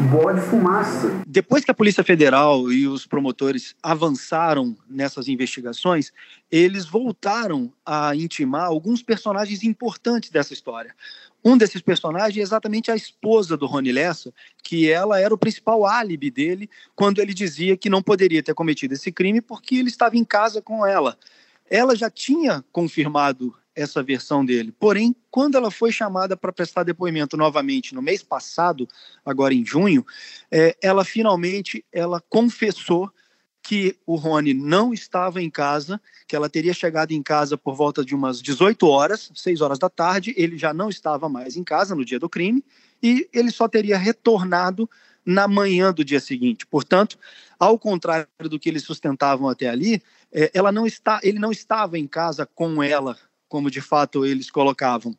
bode 0.03 0.41
fumaça. 0.41 1.23
Depois 1.27 1.65
que 1.65 1.71
a 1.71 1.75
Polícia 1.75 2.03
Federal 2.03 2.71
e 2.73 2.87
os 2.87 3.07
promotores 3.07 3.75
avançaram 3.83 4.77
nessas 4.89 5.29
investigações, 5.29 6.13
eles 6.51 6.87
voltaram 6.87 7.73
a 7.85 8.15
intimar 8.15 8.65
alguns 8.65 9.03
personagens 9.03 9.63
importantes 9.63 10.31
dessa 10.31 10.53
história. 10.53 10.95
Um 11.45 11.57
desses 11.57 11.83
personagens 11.83 12.39
é 12.39 12.43
exatamente 12.43 12.91
a 12.91 12.97
esposa 12.97 13.57
do 13.57 13.67
Rony 13.67 13.93
Lessa, 13.93 14.33
que 14.63 14.91
ela 14.91 15.21
era 15.21 15.35
o 15.35 15.39
principal 15.39 15.85
álibi 15.85 16.31
dele 16.31 16.71
quando 16.95 17.21
ele 17.21 17.35
dizia 17.35 17.77
que 17.77 17.91
não 17.91 18.03
poderia 18.03 18.43
ter 18.43 18.55
cometido 18.55 18.95
esse 18.95 19.11
crime 19.11 19.41
porque 19.41 19.77
ele 19.77 19.89
estava 19.89 20.17
em 20.17 20.25
casa 20.25 20.63
com 20.63 20.87
ela. 20.87 21.19
Ela 21.69 21.97
já 21.97 22.11
tinha 22.11 22.65
confirmado 22.71 23.55
essa 23.75 24.03
versão 24.03 24.45
dele. 24.45 24.73
Porém, 24.79 25.15
quando 25.31 25.57
ela 25.57 25.71
foi 25.71 25.91
chamada 25.91 26.37
para 26.37 26.53
prestar 26.53 26.83
depoimento 26.83 27.37
novamente 27.37 27.95
no 27.95 28.03
mês 28.03 28.23
passado, 28.23 28.89
agora 29.25 29.55
em 29.55 29.65
junho, 29.65 30.05
é, 30.51 30.77
ela 30.83 31.05
finalmente 31.05 31.85
ela 31.93 32.21
confessou 32.29 33.11
que 33.63 33.97
o 34.05 34.17
Rony 34.17 34.53
não 34.53 34.93
estava 34.93 35.41
em 35.41 35.49
casa, 35.49 36.01
que 36.27 36.35
ela 36.35 36.51
teria 36.51 36.75
chegado 36.75 37.13
em 37.13 37.23
casa 37.23 37.57
por 37.57 37.75
volta 37.75 38.05
de 38.05 38.15
umas 38.15 38.43
18 38.43 38.87
horas, 38.89 39.31
6 39.35 39.61
horas 39.61 39.79
da 39.79 39.89
tarde, 39.89 40.35
ele 40.37 40.59
já 40.59 40.75
não 40.75 40.89
estava 40.89 41.29
mais 41.29 41.57
em 41.57 41.63
casa 41.63 41.95
no 41.95 42.05
dia 42.05 42.19
do 42.19 42.29
crime 42.29 42.65
e 43.01 43.29
ele 43.33 43.53
só 43.53 43.69
teria 43.69 43.97
retornado 43.97 44.91
na 45.25 45.47
manhã 45.47 45.93
do 45.93 46.05
dia 46.05 46.19
seguinte. 46.19 46.67
Portanto, 46.67 47.17
ao 47.59 47.79
contrário 47.79 48.27
do 48.41 48.59
que 48.59 48.69
eles 48.69 48.83
sustentavam 48.83 49.49
até 49.49 49.69
ali, 49.69 50.03
é, 50.33 50.51
ela 50.53 50.73
não 50.73 50.85
está, 50.85 51.21
ele 51.23 51.39
não 51.39 51.53
estava 51.53 51.97
em 51.97 52.09
casa 52.09 52.45
com 52.45 52.83
ela 52.83 53.17
como 53.53 53.71
de 53.71 53.83
fato 53.83 54.25
eles 54.25 54.51
colocavam. 54.51 55.15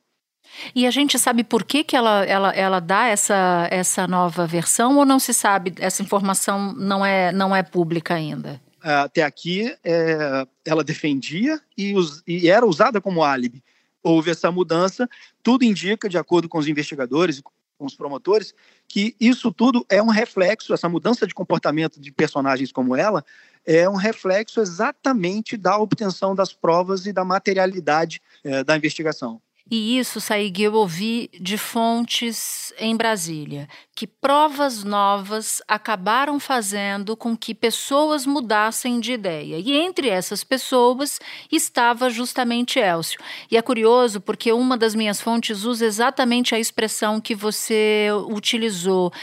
E 0.74 0.88
a 0.88 0.92
gente 0.92 1.20
sabe 1.20 1.44
por 1.44 1.64
que, 1.64 1.84
que 1.84 1.96
ela, 1.96 2.26
ela, 2.26 2.50
ela 2.50 2.80
dá 2.80 3.06
essa, 3.06 3.68
essa 3.70 4.08
nova 4.08 4.48
versão 4.48 4.98
ou 4.98 5.06
não 5.06 5.20
se 5.20 5.36
sabe? 5.36 5.72
Essa 5.78 6.02
informação 6.02 6.74
não 6.74 7.06
é, 7.06 7.32
não 7.32 7.56
é 7.56 7.62
pública 7.62 8.16
ainda? 8.16 8.60
Até 8.82 9.22
aqui, 9.22 9.72
é, 9.84 10.48
ela 10.66 10.84
defendia 10.84 11.62
e, 11.78 11.96
us, 11.96 12.24
e 12.28 12.50
era 12.50 12.66
usada 12.66 13.00
como 13.00 13.24
álibi. 13.24 13.64
Houve 14.02 14.32
essa 14.32 14.52
mudança, 14.52 15.08
tudo 15.44 15.64
indica, 15.64 16.10
de 16.10 16.18
acordo 16.18 16.50
com 16.50 16.58
os 16.58 16.68
investigadores 16.68 17.38
e 17.38 17.44
com 17.44 17.86
os 17.86 17.96
promotores, 17.96 18.54
que 18.88 19.16
isso 19.20 19.52
tudo 19.52 19.86
é 19.88 20.02
um 20.02 20.10
reflexo, 20.10 20.74
essa 20.74 20.90
mudança 20.90 21.28
de 21.28 21.36
comportamento 21.36 22.02
de 22.02 22.12
personagens 22.12 22.72
como 22.72 22.96
ela, 22.96 23.24
é 23.66 23.90
um 23.90 23.96
reflexo 23.96 24.60
exatamente 24.60 25.58
da 25.58 25.78
obtenção 25.78 26.36
das 26.36 26.54
provas 26.54 27.06
e 27.06 27.14
da 27.14 27.24
materialidade 27.24 28.22
é, 28.44 28.64
da 28.64 28.76
investigação. 28.76 29.42
E 29.72 29.98
isso, 29.98 30.20
Saig, 30.20 30.62
eu 30.62 30.74
ouvi 30.74 31.30
de 31.40 31.58
fontes 31.58 32.74
em 32.78 32.98
Brasília, 32.98 33.68
que 33.96 34.06
provas 34.06 34.84
novas 34.84 35.62
acabaram 35.68 36.38
fazendo 36.38 37.16
com 37.16 37.36
que 37.36 37.56
pessoas 37.56 38.26
mudassem 38.26 39.00
de 39.00 39.14
ideia. 39.14 39.58
E 39.58 39.72
entre 39.72 40.10
essas 40.10 40.44
pessoas 40.44 41.18
estava 41.50 42.10
justamente 42.10 42.78
Elcio. 42.78 43.20
E 43.50 43.56
é 43.56 43.62
curioso 43.62 44.20
porque 44.20 44.52
uma 44.52 44.78
das 44.78 44.94
minhas 44.94 45.22
fontes 45.22 45.64
usa 45.64 45.86
exatamente 45.86 46.54
a 46.54 46.60
expressão 46.60 47.22
que 47.22 47.34
você 47.34 48.10
utilizou 48.28 49.14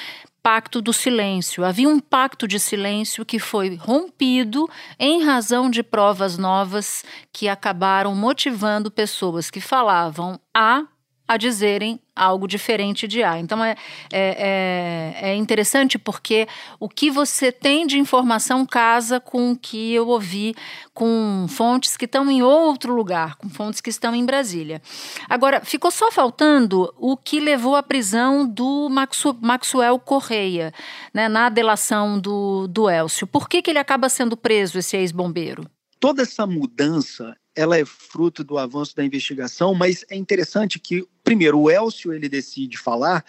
pacto 0.42 0.80
do 0.80 0.92
silêncio. 0.92 1.64
Havia 1.64 1.88
um 1.88 2.00
pacto 2.00 2.46
de 2.48 2.58
silêncio 2.58 3.24
que 3.24 3.38
foi 3.38 3.74
rompido 3.76 4.68
em 4.98 5.22
razão 5.22 5.70
de 5.70 5.82
provas 5.82 6.38
novas 6.38 7.04
que 7.32 7.48
acabaram 7.48 8.14
motivando 8.14 8.90
pessoas 8.90 9.50
que 9.50 9.60
falavam 9.60 10.40
A 10.54 10.84
a 11.30 11.36
dizerem 11.36 12.00
algo 12.20 12.46
diferente 12.46 13.08
de 13.08 13.22
A. 13.22 13.38
Então 13.38 13.64
é, 13.64 13.74
é, 14.12 15.16
é, 15.22 15.30
é, 15.30 15.34
interessante 15.34 15.98
porque 15.98 16.46
o 16.78 16.88
que 16.88 17.10
você 17.10 17.50
tem 17.50 17.86
de 17.86 17.98
informação 17.98 18.66
casa 18.66 19.18
com 19.18 19.52
o 19.52 19.56
que 19.56 19.94
eu 19.94 20.06
ouvi 20.08 20.54
com 20.92 21.46
fontes 21.48 21.96
que 21.96 22.04
estão 22.04 22.30
em 22.30 22.42
outro 22.42 22.94
lugar, 22.94 23.36
com 23.36 23.48
fontes 23.48 23.80
que 23.80 23.88
estão 23.88 24.14
em 24.14 24.24
Brasília. 24.24 24.82
Agora, 25.28 25.62
ficou 25.64 25.90
só 25.90 26.12
faltando 26.12 26.92
o 26.98 27.16
que 27.16 27.40
levou 27.40 27.74
à 27.74 27.82
prisão 27.82 28.46
do 28.46 28.88
Maxu, 28.90 29.34
Maxwell 29.40 29.98
Correia, 29.98 30.72
né, 31.14 31.28
na 31.28 31.48
delação 31.48 32.20
do, 32.20 32.68
do 32.68 32.88
Elcio. 32.90 33.26
Por 33.26 33.48
que, 33.48 33.62
que 33.62 33.70
ele 33.70 33.78
acaba 33.78 34.08
sendo 34.08 34.36
preso, 34.36 34.78
esse 34.78 34.96
ex-bombeiro? 34.96 35.64
Toda 35.98 36.22
essa 36.22 36.46
mudança 36.46 37.34
ela 37.54 37.76
é 37.76 37.84
fruto 37.84 38.44
do 38.44 38.58
avanço 38.58 38.94
da 38.94 39.04
investigação, 39.04 39.74
mas 39.74 40.04
é 40.08 40.16
interessante 40.16 40.78
que, 40.78 41.06
primeiro, 41.24 41.58
o 41.58 41.70
Elcio 41.70 42.12
ele 42.12 42.28
decide 42.28 42.78
falar 42.78 43.24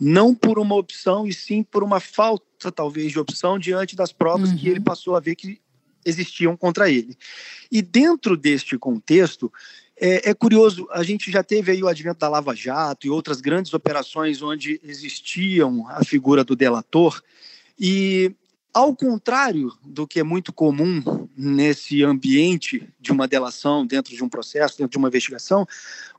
não 0.00 0.34
por 0.34 0.58
uma 0.58 0.74
opção 0.74 1.26
e 1.26 1.32
sim 1.32 1.62
por 1.62 1.82
uma 1.82 2.00
falta, 2.00 2.70
talvez, 2.70 3.12
de 3.12 3.18
opção 3.18 3.58
diante 3.58 3.96
das 3.96 4.12
provas 4.12 4.50
uhum. 4.50 4.56
que 4.56 4.68
ele 4.68 4.80
passou 4.80 5.16
a 5.16 5.20
ver 5.20 5.34
que 5.34 5.60
existiam 6.04 6.56
contra 6.56 6.90
ele. 6.90 7.16
E 7.70 7.80
dentro 7.80 8.36
deste 8.36 8.76
contexto, 8.76 9.50
é, 9.96 10.30
é, 10.30 10.34
curioso, 10.34 10.86
a 10.90 11.02
gente 11.02 11.30
já 11.30 11.42
teve 11.42 11.72
aí 11.72 11.82
o 11.82 11.88
advento 11.88 12.18
da 12.18 12.28
Lava 12.28 12.54
Jato 12.54 13.06
e 13.06 13.10
outras 13.10 13.40
grandes 13.40 13.72
operações 13.72 14.42
onde 14.42 14.80
existiam 14.82 15.88
a 15.88 16.04
figura 16.04 16.44
do 16.44 16.56
delator, 16.56 17.22
e 17.78 18.34
ao 18.72 18.94
contrário 18.94 19.72
do 19.84 20.06
que 20.06 20.18
é 20.18 20.24
muito 20.24 20.52
comum 20.52 21.23
nesse 21.36 22.02
ambiente 22.04 22.88
de 23.00 23.12
uma 23.12 23.26
delação, 23.26 23.86
dentro 23.86 24.14
de 24.14 24.22
um 24.22 24.28
processo, 24.28 24.78
dentro 24.78 24.92
de 24.92 24.98
uma 24.98 25.08
investigação, 25.08 25.66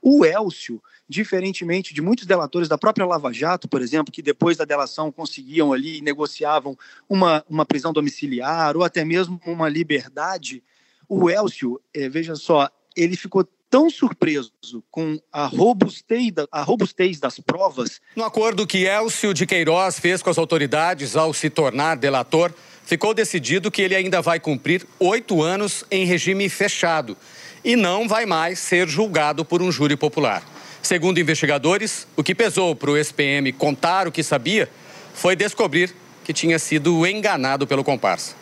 o 0.02 0.26
Elcio 0.26 0.82
diferentemente 1.08 1.94
de 1.94 2.02
muitos 2.02 2.26
delatores 2.26 2.68
da 2.68 2.78
própria 2.78 3.06
Lava 3.06 3.32
Jato, 3.32 3.68
por 3.68 3.82
exemplo, 3.82 4.12
que 4.12 4.22
depois 4.22 4.58
da 4.58 4.66
delação 4.66 5.12
conseguiam 5.12 5.72
ali 5.72 6.00
e 6.00 6.02
negociavam 6.02 6.78
uma, 7.08 7.46
uma 7.50 7.66
prisão 7.66 7.94
domiciliar 7.94 8.76
ou 8.76 8.84
até 8.84 9.06
mesmo 9.06 9.40
uma 9.46 9.70
liberdade, 9.70 10.64
o 11.08 11.30
Elcio, 11.30 11.80
é, 11.94 12.10
veja 12.10 12.36
só, 12.36 12.70
ele 12.96 13.16
ficou 13.16 13.48
tão 13.70 13.90
surpreso 13.90 14.52
com 14.90 15.20
a 15.32 15.46
robustez, 15.46 16.32
a 16.52 16.62
robustez 16.64 17.20
das 17.20 17.40
provas. 17.40 18.00
No 18.16 18.24
acordo 18.24 18.66
que 18.66 18.86
Elcio 18.86 19.34
de 19.34 19.46
Queiroz 19.46 20.00
fez 20.00 20.22
com 20.24 20.30
as 20.30 20.38
autoridades 20.38 21.16
ao 21.16 21.34
se 21.34 21.50
tornar 21.50 21.96
delator, 21.96 22.54
ficou 22.86 23.14
decidido 23.14 23.72
que 23.72 23.82
ele 23.82 23.96
ainda 23.96 24.22
vai 24.22 24.40
cumprir 24.40 24.86
oito 25.00 25.42
anos 25.42 25.84
em 25.90 26.06
regime 26.06 26.48
fechado 26.50 27.18
e 27.64 27.76
não 27.76 28.08
vai 28.08 28.26
mais 28.26 28.60
ser 28.60 28.88
julgado 28.88 29.44
por 29.44 29.62
um 29.62 29.72
júri 29.72 29.98
popular. 29.98 30.44
Segundo 30.82 31.20
investigadores, 31.20 32.08
o 32.16 32.24
que 32.24 32.36
pesou 32.36 32.76
para 32.76 32.92
o 32.92 32.98
SPM 32.98 33.52
contar 33.52 34.08
o 34.08 34.12
que 34.12 34.22
sabia 34.22 34.70
foi 35.14 35.36
descobrir 35.36 35.94
que 36.24 36.32
tinha 36.32 36.60
sido 36.60 37.06
enganado 37.08 37.66
pelo 37.66 37.84
comparsa. 37.84 38.36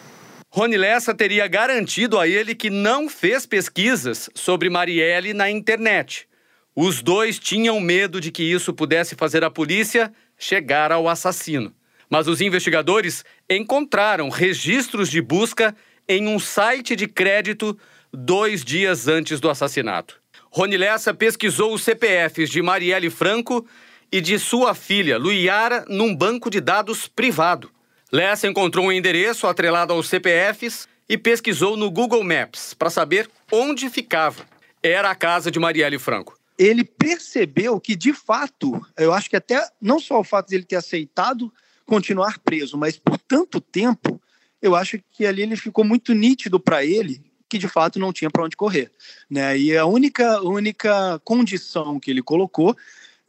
Rony 0.49 0.77
Lessa 0.77 1.15
teria 1.15 1.47
garantido 1.47 2.19
a 2.19 2.27
ele 2.27 2.53
que 2.53 2.69
não 2.69 3.09
fez 3.09 3.45
pesquisas 3.45 4.29
sobre 4.35 4.69
Marielle 4.69 5.33
na 5.33 5.49
internet. 5.49 6.27
Os 6.75 7.01
dois 7.01 7.39
tinham 7.39 7.79
medo 7.79 8.19
de 8.19 8.29
que 8.29 8.43
isso 8.43 8.73
pudesse 8.73 9.15
fazer 9.15 9.43
a 9.43 9.49
polícia 9.49 10.13
chegar 10.37 10.91
ao 10.91 11.07
assassino. 11.07 11.73
Mas 12.09 12.27
os 12.27 12.41
investigadores 12.41 13.23
encontraram 13.55 14.29
registros 14.29 15.09
de 15.09 15.21
busca 15.21 15.75
em 16.07 16.27
um 16.27 16.39
site 16.39 16.95
de 16.95 17.07
crédito 17.07 17.77
dois 18.11 18.63
dias 18.63 19.07
antes 19.07 19.39
do 19.39 19.49
assassinato. 19.49 20.21
Rony 20.49 20.77
Lessa 20.77 21.13
pesquisou 21.13 21.73
os 21.73 21.83
CPFs 21.83 22.49
de 22.49 22.61
Marielle 22.61 23.09
Franco 23.09 23.65
e 24.11 24.21
de 24.21 24.37
sua 24.37 24.75
filha, 24.75 25.17
Luiara, 25.17 25.83
num 25.87 26.15
banco 26.15 26.49
de 26.49 26.61
dados 26.61 27.07
privado. 27.07 27.71
Lessa 28.11 28.47
encontrou 28.47 28.85
um 28.85 28.91
endereço 28.91 29.47
atrelado 29.47 29.91
aos 29.91 30.07
CPFs 30.07 30.87
e 31.09 31.17
pesquisou 31.17 31.75
no 31.75 31.89
Google 31.89 32.23
Maps 32.23 32.75
para 32.75 32.91
saber 32.91 33.27
onde 33.51 33.89
ficava. 33.89 34.45
Era 34.83 35.09
a 35.09 35.15
casa 35.15 35.49
de 35.49 35.59
Marielle 35.59 35.97
Franco. 35.97 36.37
Ele 36.57 36.83
percebeu 36.83 37.79
que, 37.79 37.95
de 37.95 38.13
fato, 38.13 38.79
eu 38.95 39.11
acho 39.11 39.29
que 39.29 39.35
até 39.35 39.67
não 39.81 39.99
só 39.99 40.19
o 40.19 40.23
fato 40.23 40.49
de 40.49 40.55
ele 40.55 40.63
ter 40.63 40.75
aceitado 40.75 41.51
continuar 41.85 42.39
preso, 42.39 42.77
mas 42.77 42.97
por 42.97 43.17
tanto 43.17 43.59
tempo, 43.59 44.21
eu 44.61 44.75
acho 44.75 44.99
que 45.11 45.25
ali 45.25 45.41
ele 45.41 45.55
ficou 45.55 45.83
muito 45.83 46.13
nítido 46.13 46.59
para 46.59 46.85
ele 46.85 47.21
que 47.53 47.59
de 47.59 47.67
fato 47.67 47.99
não 47.99 48.11
tinha 48.11 48.31
para 48.31 48.43
onde 48.43 48.57
correr, 48.57 48.91
né? 49.29 49.55
E 49.55 49.77
a 49.77 49.85
única 49.85 50.41
única 50.41 51.19
condição 51.23 51.99
que 51.99 52.09
ele 52.09 52.23
colocou, 52.23 52.75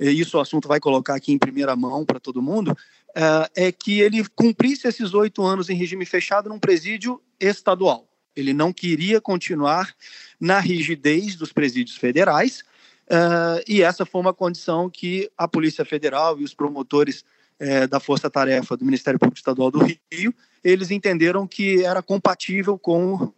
e 0.01 0.09
isso 0.09 0.39
o 0.39 0.41
assunto 0.41 0.67
vai 0.67 0.81
colocar 0.81 1.15
aqui 1.15 1.31
em 1.31 1.39
primeira 1.39 1.77
mão 1.77 2.07
para 2.07 2.19
todo 2.19 2.41
mundo, 2.41 2.71
uh, 2.71 3.47
é 3.55 3.71
que 3.71 4.01
ele 4.01 4.25
cumprisse 4.35 4.89
esses 4.89 5.13
oito 5.13 5.43
anos 5.43 5.69
em 5.69 5.77
regime 5.77 6.07
fechado 6.07 6.49
num 6.49 6.59
presídio 6.59 7.21
estadual. 7.39 8.09
Ele 8.35 8.55
não 8.55 8.73
queria 8.73 9.21
continuar 9.21 9.95
na 10.41 10.59
rigidez 10.59 11.37
dos 11.37 11.53
presídios 11.53 11.99
federais, 11.99 12.65
uh, 13.11 13.63
e 13.69 13.83
essa 13.83 14.07
foi 14.07 14.23
uma 14.23 14.33
condição 14.33 14.89
que 14.89 15.31
a 15.37 15.47
Polícia 15.47 15.85
Federal 15.85 16.41
e 16.41 16.45
os 16.45 16.55
promotores 16.55 17.27
uh, 17.61 17.89
da 17.89 18.01
Força 18.01 18.31
Tarefa 18.31 18.77
do 18.77 18.85
Ministério 18.85 19.19
Público 19.19 19.39
Estadual 19.39 19.71
do 19.71 19.81
Rio, 20.13 20.35
eles 20.63 20.91
entenderam 20.91 21.47
que 21.47 21.85
era 21.85 22.03
compatível 22.03 22.79
com 22.79 23.33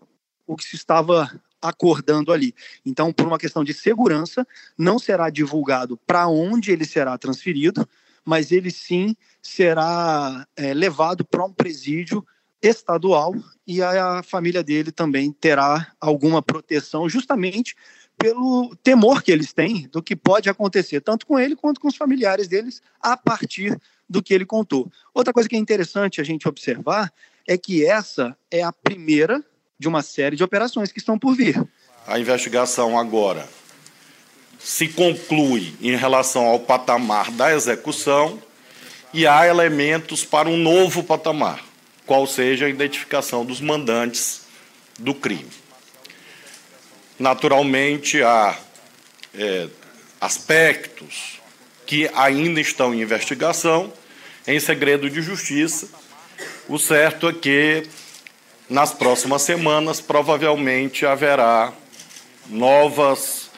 o 0.46 0.56
que 0.56 0.64
se 0.64 0.76
estava 0.76 1.30
acordando 1.60 2.32
ali. 2.32 2.54
Então, 2.84 3.12
por 3.12 3.26
uma 3.26 3.38
questão 3.38 3.64
de 3.64 3.74
segurança, 3.74 4.46
não 4.78 4.98
será 4.98 5.30
divulgado 5.30 5.98
para 6.06 6.28
onde 6.28 6.70
ele 6.70 6.84
será 6.84 7.18
transferido, 7.18 7.88
mas 8.24 8.52
ele 8.52 8.70
sim 8.70 9.16
será 9.42 10.46
é, 10.56 10.74
levado 10.74 11.24
para 11.24 11.44
um 11.44 11.52
presídio 11.52 12.24
estadual 12.62 13.34
e 13.66 13.82
a 13.82 14.22
família 14.22 14.62
dele 14.62 14.90
também 14.90 15.30
terá 15.32 15.92
alguma 16.00 16.42
proteção, 16.42 17.08
justamente 17.08 17.74
pelo 18.18 18.74
temor 18.82 19.22
que 19.22 19.30
eles 19.30 19.52
têm 19.52 19.88
do 19.88 20.02
que 20.02 20.16
pode 20.16 20.48
acontecer, 20.48 21.00
tanto 21.00 21.26
com 21.26 21.38
ele 21.38 21.54
quanto 21.54 21.80
com 21.80 21.88
os 21.88 21.96
familiares 21.96 22.48
deles, 22.48 22.80
a 23.00 23.16
partir 23.16 23.78
do 24.08 24.22
que 24.22 24.32
ele 24.32 24.46
contou. 24.46 24.90
Outra 25.12 25.32
coisa 25.32 25.48
que 25.48 25.56
é 25.56 25.58
interessante 25.58 26.20
a 26.20 26.24
gente 26.24 26.48
observar 26.48 27.12
é 27.46 27.56
que 27.56 27.84
essa 27.84 28.36
é 28.50 28.62
a 28.62 28.72
primeira 28.72 29.44
de 29.78 29.88
uma 29.88 30.02
série 30.02 30.36
de 30.36 30.44
operações 30.44 30.90
que 30.90 30.98
estão 30.98 31.18
por 31.18 31.34
vir. 31.34 31.62
A 32.06 32.18
investigação 32.18 32.98
agora 32.98 33.46
se 34.58 34.88
conclui 34.88 35.74
em 35.80 35.96
relação 35.96 36.44
ao 36.44 36.58
patamar 36.58 37.30
da 37.30 37.54
execução 37.54 38.42
e 39.12 39.26
há 39.26 39.46
elementos 39.46 40.24
para 40.24 40.48
um 40.48 40.56
novo 40.56 41.02
patamar, 41.02 41.64
qual 42.04 42.26
seja 42.26 42.66
a 42.66 42.68
identificação 42.68 43.44
dos 43.44 43.60
mandantes 43.60 44.42
do 44.98 45.14
crime. 45.14 45.48
Naturalmente, 47.18 48.22
há 48.22 48.58
é, 49.34 49.68
aspectos 50.20 51.40
que 51.86 52.10
ainda 52.14 52.60
estão 52.60 52.92
em 52.92 53.00
investigação, 53.00 53.92
em 54.46 54.60
segredo 54.60 55.10
de 55.10 55.20
justiça. 55.20 55.88
O 56.68 56.78
certo 56.78 57.28
é 57.28 57.32
que, 57.32 57.84
nas 58.68 58.92
próximas 58.92 59.42
semanas, 59.42 60.00
provavelmente 60.00 61.04
haverá 61.04 61.72
novas 62.48 63.50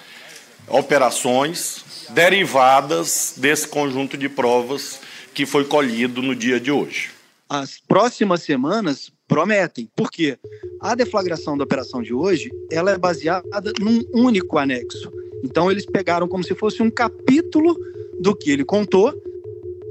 operações 0.66 1.85
derivadas 2.11 3.35
desse 3.37 3.68
conjunto 3.68 4.16
de 4.16 4.29
provas 4.29 5.01
que 5.35 5.44
foi 5.46 5.64
colhido 5.64 6.22
no 6.22 6.35
dia 6.35 6.59
de 6.59 6.70
hoje. 6.70 7.11
As 7.48 7.79
próximas 7.79 8.42
semanas 8.42 9.11
prometem, 9.27 9.88
porque 9.94 10.38
a 10.81 10.94
deflagração 10.94 11.57
da 11.57 11.64
operação 11.64 12.03
de 12.03 12.12
hoje 12.12 12.51
ela 12.70 12.90
é 12.90 12.98
baseada 12.98 13.72
num 13.79 14.03
único 14.12 14.59
anexo. 14.59 15.12
Então 15.44 15.70
eles 15.70 15.87
pegaram 15.87 16.29
como 16.29 16.44
se 16.44 16.55
fosse 16.55 16.83
um 16.83 16.90
capítulo 16.90 17.77
do 18.20 18.35
que 18.35 18.51
ele 18.51 18.64
contou 18.64 19.14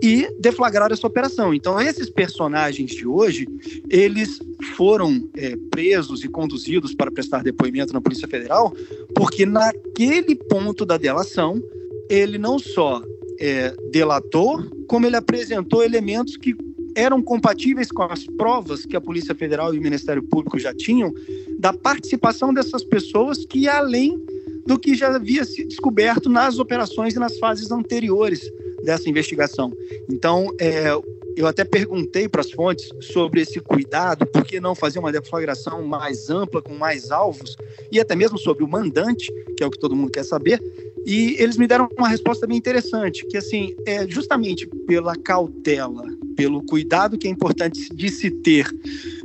e 0.02 0.30
deflagraram 0.40 0.94
essa 0.94 1.08
operação. 1.08 1.54
Então, 1.54 1.80
esses 1.82 2.10
personagens 2.10 2.92
de 2.92 3.08
hoje, 3.08 3.48
eles 3.90 4.40
foram 4.76 5.30
é, 5.36 5.56
presos 5.72 6.24
e 6.24 6.28
conduzidos 6.28 6.94
para 6.94 7.12
prestar 7.12 7.44
depoimento 7.44 7.94
na 7.94 8.02
Polícia 8.02 8.28
Federal, 8.28 8.74
porque 9.16 9.46
naquele 9.46 10.36
ponto 10.36 10.86
da 10.86 10.98
delação, 10.98 11.62
ele 12.10 12.38
não 12.38 12.60
só 12.60 13.02
é, 13.40 13.74
delatou, 13.92 14.64
como 14.88 15.06
ele 15.06 15.16
apresentou 15.16 15.84
elementos 15.84 16.38
que 16.38 16.56
eram 16.96 17.22
compatíveis 17.22 17.92
com 17.92 18.04
as 18.04 18.26
provas 18.26 18.84
que 18.84 18.96
a 18.96 19.02
Polícia 19.02 19.36
Federal 19.36 19.74
e 19.74 19.78
o 19.78 19.82
Ministério 19.82 20.24
Público 20.24 20.58
já 20.58 20.74
tinham 20.74 21.14
da 21.60 21.72
participação 21.72 22.52
dessas 22.52 22.84
pessoas 22.84 23.46
que 23.46 23.68
além 23.68 24.20
do 24.66 24.80
que 24.80 24.96
já 24.96 25.16
havia 25.16 25.46
sido 25.46 25.70
descoberto 25.70 26.28
nas 26.28 26.58
operações 26.58 27.14
e 27.14 27.20
nas 27.20 27.38
fases 27.38 27.72
anteriores 27.72 28.42
dessa 28.84 29.10
investigação. 29.10 29.72
Então, 30.10 30.54
é, 30.60 30.92
eu 31.38 31.46
até 31.46 31.64
perguntei 31.64 32.28
para 32.28 32.42
as 32.42 32.52
fontes 32.52 32.90
sobre 33.00 33.42
esse 33.42 33.60
cuidado, 33.60 34.26
por 34.26 34.44
que 34.44 34.60
não 34.60 34.74
fazer 34.74 34.98
uma 34.98 35.12
deflagração 35.12 35.86
mais 35.86 36.32
ampla, 36.32 36.62
com 36.62 36.74
mais 36.74 37.12
alvos, 37.12 37.56
e 37.92 38.00
até 38.00 38.16
mesmo 38.16 38.40
sobre 38.40 38.64
o 38.64 38.68
mandante, 38.68 39.32
que 39.56 39.64
é 39.64 39.68
o 39.68 39.70
que 39.70 39.80
todo 39.80 39.96
mundo 39.96 40.12
quer 40.12 40.24
saber. 40.24 40.60
E 41.06 41.36
eles 41.40 41.56
me 41.56 41.68
deram 41.68 41.88
uma 41.98 42.10
resposta 42.10 42.48
bem 42.48 42.58
interessante, 42.58 43.26
que 43.28 43.38
assim, 43.38 43.76
é 43.86 44.08
justamente 44.08 44.68
pela 44.88 45.16
cautela, 45.16 46.04
pelo 46.36 46.62
cuidado 46.64 47.18
que 47.18 47.28
é 47.28 47.32
importante 47.32 47.88
de 47.96 48.10
se 48.10 48.30
ter 48.30 48.68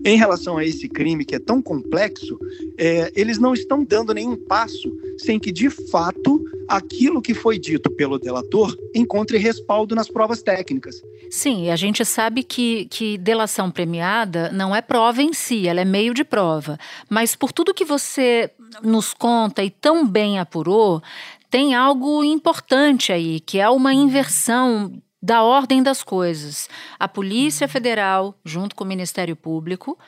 em 0.04 0.16
relação 0.16 0.58
a 0.58 0.64
esse 0.64 0.88
crime 0.88 1.24
que 1.24 1.34
é 1.34 1.38
tão 1.38 1.62
complexo, 1.62 2.38
é, 2.78 3.10
eles 3.16 3.38
não 3.38 3.54
estão 3.54 3.84
dando 3.84 4.12
nenhum 4.12 4.36
passo 4.36 4.92
sem 5.18 5.38
que, 5.38 5.50
de 5.50 5.70
fato, 5.70 6.44
aquilo 6.72 7.20
que 7.20 7.34
foi 7.34 7.58
dito 7.58 7.90
pelo 7.90 8.18
delator 8.18 8.74
encontre 8.94 9.36
respaldo 9.36 9.94
nas 9.94 10.08
provas 10.08 10.42
técnicas. 10.42 11.02
Sim, 11.30 11.68
a 11.68 11.76
gente 11.76 12.02
sabe 12.02 12.42
que, 12.42 12.86
que 12.86 13.18
delação 13.18 13.70
premiada 13.70 14.50
não 14.50 14.74
é 14.74 14.80
prova 14.80 15.22
em 15.22 15.34
si, 15.34 15.68
ela 15.68 15.82
é 15.82 15.84
meio 15.84 16.14
de 16.14 16.24
prova. 16.24 16.78
Mas 17.10 17.36
por 17.36 17.52
tudo 17.52 17.74
que 17.74 17.84
você 17.84 18.50
nos 18.82 19.12
conta 19.12 19.62
e 19.62 19.68
tão 19.68 20.06
bem 20.06 20.38
apurou, 20.38 21.02
tem 21.50 21.74
algo 21.74 22.24
importante 22.24 23.12
aí, 23.12 23.38
que 23.38 23.58
é 23.58 23.68
uma 23.68 23.92
inversão 23.92 24.90
da 25.22 25.42
ordem 25.42 25.82
das 25.82 26.02
coisas. 26.02 26.70
A 26.98 27.06
Polícia 27.06 27.68
Federal, 27.68 28.34
junto 28.42 28.74
com 28.74 28.82
o 28.82 28.86
Ministério 28.86 29.36
Público, 29.36 29.98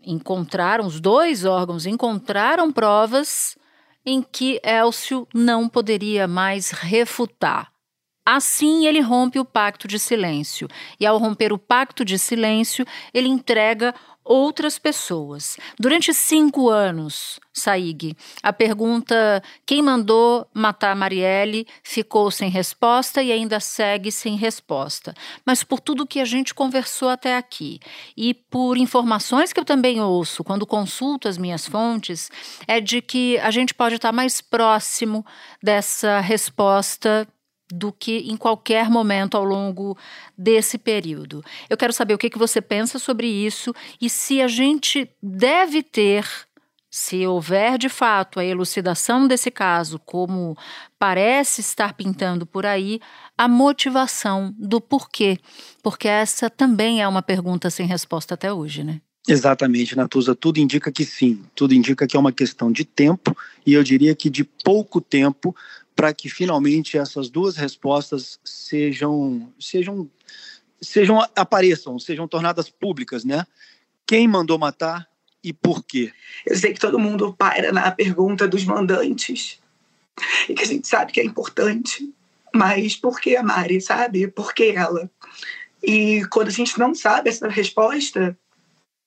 encontraram, 0.00 0.86
os 0.86 1.00
dois 1.00 1.44
órgãos 1.44 1.84
encontraram 1.84 2.70
provas 2.70 3.58
em 4.04 4.22
que 4.22 4.60
Elcio 4.64 5.26
não 5.34 5.68
poderia 5.68 6.26
mais 6.26 6.70
refutar. 6.70 7.70
Assim, 8.24 8.86
ele 8.86 9.00
rompe 9.00 9.38
o 9.38 9.44
pacto 9.44 9.88
de 9.88 9.98
silêncio. 9.98 10.68
E 10.98 11.06
ao 11.06 11.18
romper 11.18 11.52
o 11.52 11.58
pacto 11.58 12.04
de 12.04 12.18
silêncio, 12.18 12.86
ele 13.12 13.28
entrega 13.28 13.94
outras 14.24 14.78
pessoas. 14.78 15.56
Durante 15.78 16.12
cinco 16.14 16.68
anos, 16.68 17.40
Saig, 17.52 18.16
a 18.42 18.52
pergunta 18.52 19.42
quem 19.66 19.82
mandou 19.82 20.46
matar 20.54 20.94
Marielle 20.94 21.66
ficou 21.82 22.30
sem 22.30 22.48
resposta 22.48 23.22
e 23.22 23.32
ainda 23.32 23.58
segue 23.60 24.12
sem 24.12 24.36
resposta. 24.36 25.14
Mas 25.44 25.64
por 25.64 25.80
tudo 25.80 26.06
que 26.06 26.20
a 26.20 26.24
gente 26.24 26.54
conversou 26.54 27.08
até 27.08 27.36
aqui 27.36 27.80
e 28.16 28.34
por 28.34 28.76
informações 28.76 29.52
que 29.52 29.60
eu 29.60 29.64
também 29.64 30.00
ouço 30.00 30.44
quando 30.44 30.66
consulto 30.66 31.26
as 31.26 31.38
minhas 31.38 31.66
fontes, 31.66 32.30
é 32.66 32.80
de 32.80 33.02
que 33.02 33.38
a 33.38 33.50
gente 33.50 33.74
pode 33.74 33.96
estar 33.96 34.12
mais 34.12 34.40
próximo 34.40 35.24
dessa 35.62 36.20
resposta 36.20 37.26
do 37.72 37.92
que 37.92 38.18
em 38.18 38.36
qualquer 38.36 38.90
momento 38.90 39.36
ao 39.36 39.44
longo 39.44 39.96
desse 40.36 40.78
período. 40.78 41.44
Eu 41.68 41.76
quero 41.76 41.92
saber 41.92 42.14
o 42.14 42.18
que, 42.18 42.30
que 42.30 42.38
você 42.38 42.60
pensa 42.60 42.98
sobre 42.98 43.26
isso 43.26 43.74
e 44.00 44.10
se 44.10 44.40
a 44.42 44.48
gente 44.48 45.08
deve 45.22 45.82
ter, 45.82 46.26
se 46.90 47.26
houver 47.26 47.78
de 47.78 47.88
fato 47.88 48.40
a 48.40 48.44
elucidação 48.44 49.28
desse 49.28 49.50
caso, 49.50 49.98
como 49.98 50.56
parece 50.98 51.60
estar 51.60 51.94
pintando 51.94 52.44
por 52.44 52.66
aí, 52.66 53.00
a 53.38 53.46
motivação 53.46 54.54
do 54.58 54.80
porquê. 54.80 55.38
Porque 55.82 56.08
essa 56.08 56.50
também 56.50 57.00
é 57.00 57.06
uma 57.06 57.22
pergunta 57.22 57.70
sem 57.70 57.86
resposta 57.86 58.34
até 58.34 58.52
hoje, 58.52 58.82
né? 58.82 59.00
Exatamente, 59.28 59.96
Natuza. 59.96 60.34
Tudo 60.34 60.58
indica 60.58 60.90
que 60.90 61.04
sim. 61.04 61.42
Tudo 61.54 61.74
indica 61.74 62.06
que 62.06 62.16
é 62.16 62.20
uma 62.20 62.32
questão 62.32 62.72
de 62.72 62.84
tempo 62.84 63.36
e 63.66 63.74
eu 63.74 63.82
diria 63.82 64.14
que 64.14 64.30
de 64.30 64.42
pouco 64.42 65.00
tempo 65.00 65.54
para 66.00 66.14
que 66.14 66.30
finalmente 66.30 66.96
essas 66.96 67.28
duas 67.28 67.56
respostas 67.58 68.40
sejam 68.42 69.52
sejam 69.60 70.10
sejam 70.80 71.20
apareçam, 71.36 71.98
sejam 71.98 72.26
tornadas 72.26 72.70
públicas, 72.70 73.22
né? 73.22 73.46
Quem 74.06 74.26
mandou 74.26 74.58
matar 74.58 75.06
e 75.44 75.52
por 75.52 75.84
quê? 75.84 76.10
Eu 76.46 76.56
sei 76.56 76.72
que 76.72 76.80
todo 76.80 76.98
mundo 76.98 77.34
para 77.34 77.70
na 77.70 77.90
pergunta 77.90 78.48
dos 78.48 78.64
mandantes 78.64 79.60
e 80.48 80.54
que 80.54 80.62
a 80.62 80.66
gente 80.66 80.88
sabe 80.88 81.12
que 81.12 81.20
é 81.20 81.24
importante, 81.24 82.10
mas 82.54 82.96
por 82.96 83.20
que 83.20 83.36
a 83.36 83.42
Mari, 83.42 83.78
sabe? 83.82 84.26
Por 84.26 84.54
que 84.54 84.72
ela? 84.74 85.10
E 85.82 86.24
quando 86.30 86.48
a 86.48 86.52
gente 86.52 86.78
não 86.78 86.94
sabe 86.94 87.28
essa 87.28 87.46
resposta, 87.46 88.34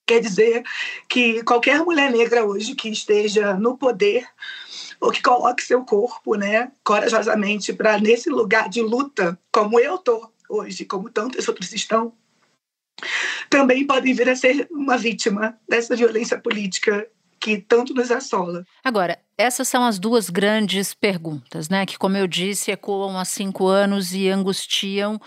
quer 0.06 0.20
dizer 0.22 0.62
que 1.10 1.42
qualquer 1.42 1.80
mulher 1.80 2.12
negra 2.12 2.46
hoje 2.46 2.76
que 2.76 2.90
esteja 2.90 3.56
no 3.56 3.80
poder 3.80 4.28
ou 5.04 5.12
que 5.12 5.22
coloque 5.22 5.62
seu 5.62 5.84
corpo, 5.84 6.36
né, 6.36 6.72
corajosamente 6.82 7.74
para 7.74 8.00
nesse 8.00 8.30
lugar 8.30 8.70
de 8.70 8.82
luta, 8.82 9.38
como 9.52 9.78
eu 9.78 9.98
tô 9.98 10.32
hoje, 10.50 10.86
como 10.86 11.10
tantos 11.10 11.46
outros 11.46 11.74
estão, 11.74 12.14
também 13.50 13.86
podem 13.86 14.14
vir 14.14 14.30
a 14.30 14.36
ser 14.36 14.66
uma 14.72 14.98
vítima 14.98 15.58
dessa 15.68 15.94
violência 15.94 16.40
política 16.40 17.06
que 17.38 17.58
tanto 17.58 17.94
nos 17.94 18.10
assola. 18.12 18.66
Agora, 18.82 19.20
essas 19.38 19.68
são 19.68 19.84
as 19.84 20.00
duas 20.00 20.30
grandes 20.30 20.94
perguntas, 20.94 21.68
né, 21.68 21.86
que, 21.86 21.98
como 21.98 22.16
eu 22.16 22.26
disse, 22.26 22.72
ecoam 22.72 23.20
há 23.20 23.26
cinco 23.26 23.68
anos 23.68 24.14
e 24.14 24.30
angustiam 24.30 25.20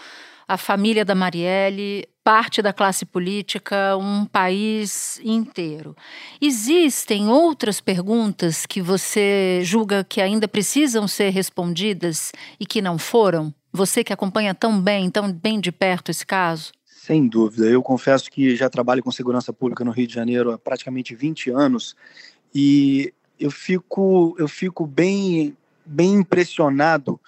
a 0.49 0.57
família 0.57 1.05
da 1.05 1.15
Marielle, 1.15 2.09
parte 2.27 2.61
da 2.61 2.73
classe 2.73 3.07
política, 3.07 3.97
um 3.97 4.25
país 4.25 5.21
inteiro. 5.23 5.95
Existem 6.41 7.29
outras 7.29 7.81
perguntas 7.81 8.67
que 8.67 8.83
você 8.83 9.61
julga 9.62 10.03
que 10.03 10.21
ainda 10.21 10.49
precisam 10.49 11.07
ser 11.07 11.31
respondidas 11.31 12.33
e 12.59 12.67
que 12.67 12.83
não 12.83 12.99
foram? 12.99 13.55
Você 13.73 14.03
que 14.03 14.12
acompanha 14.12 14.57
tão 14.57 14.81
bem, 14.81 15.09
tão 15.09 15.33
bem 15.33 15.61
de 15.61 15.71
perto 15.71 16.11
esse 16.11 16.27
caso? 16.27 16.73
Sem 16.85 17.29
dúvida. 17.29 17.67
Eu 17.67 17.81
confesso 17.81 18.29
que 18.29 18.57
já 18.57 18.69
trabalho 18.69 19.05
com 19.05 19.12
segurança 19.12 19.53
pública 19.53 19.85
no 19.85 19.93
Rio 19.93 20.09
de 20.09 20.15
Janeiro 20.15 20.51
há 20.51 20.59
praticamente 20.59 21.15
20 21.15 21.51
anos 21.51 21.95
e 22.53 23.15
eu 23.39 23.53
fico, 23.53 24.35
eu 24.37 24.49
fico 24.49 24.85
bem, 24.85 25.57
bem 25.85 26.15
impressionado 26.15 27.21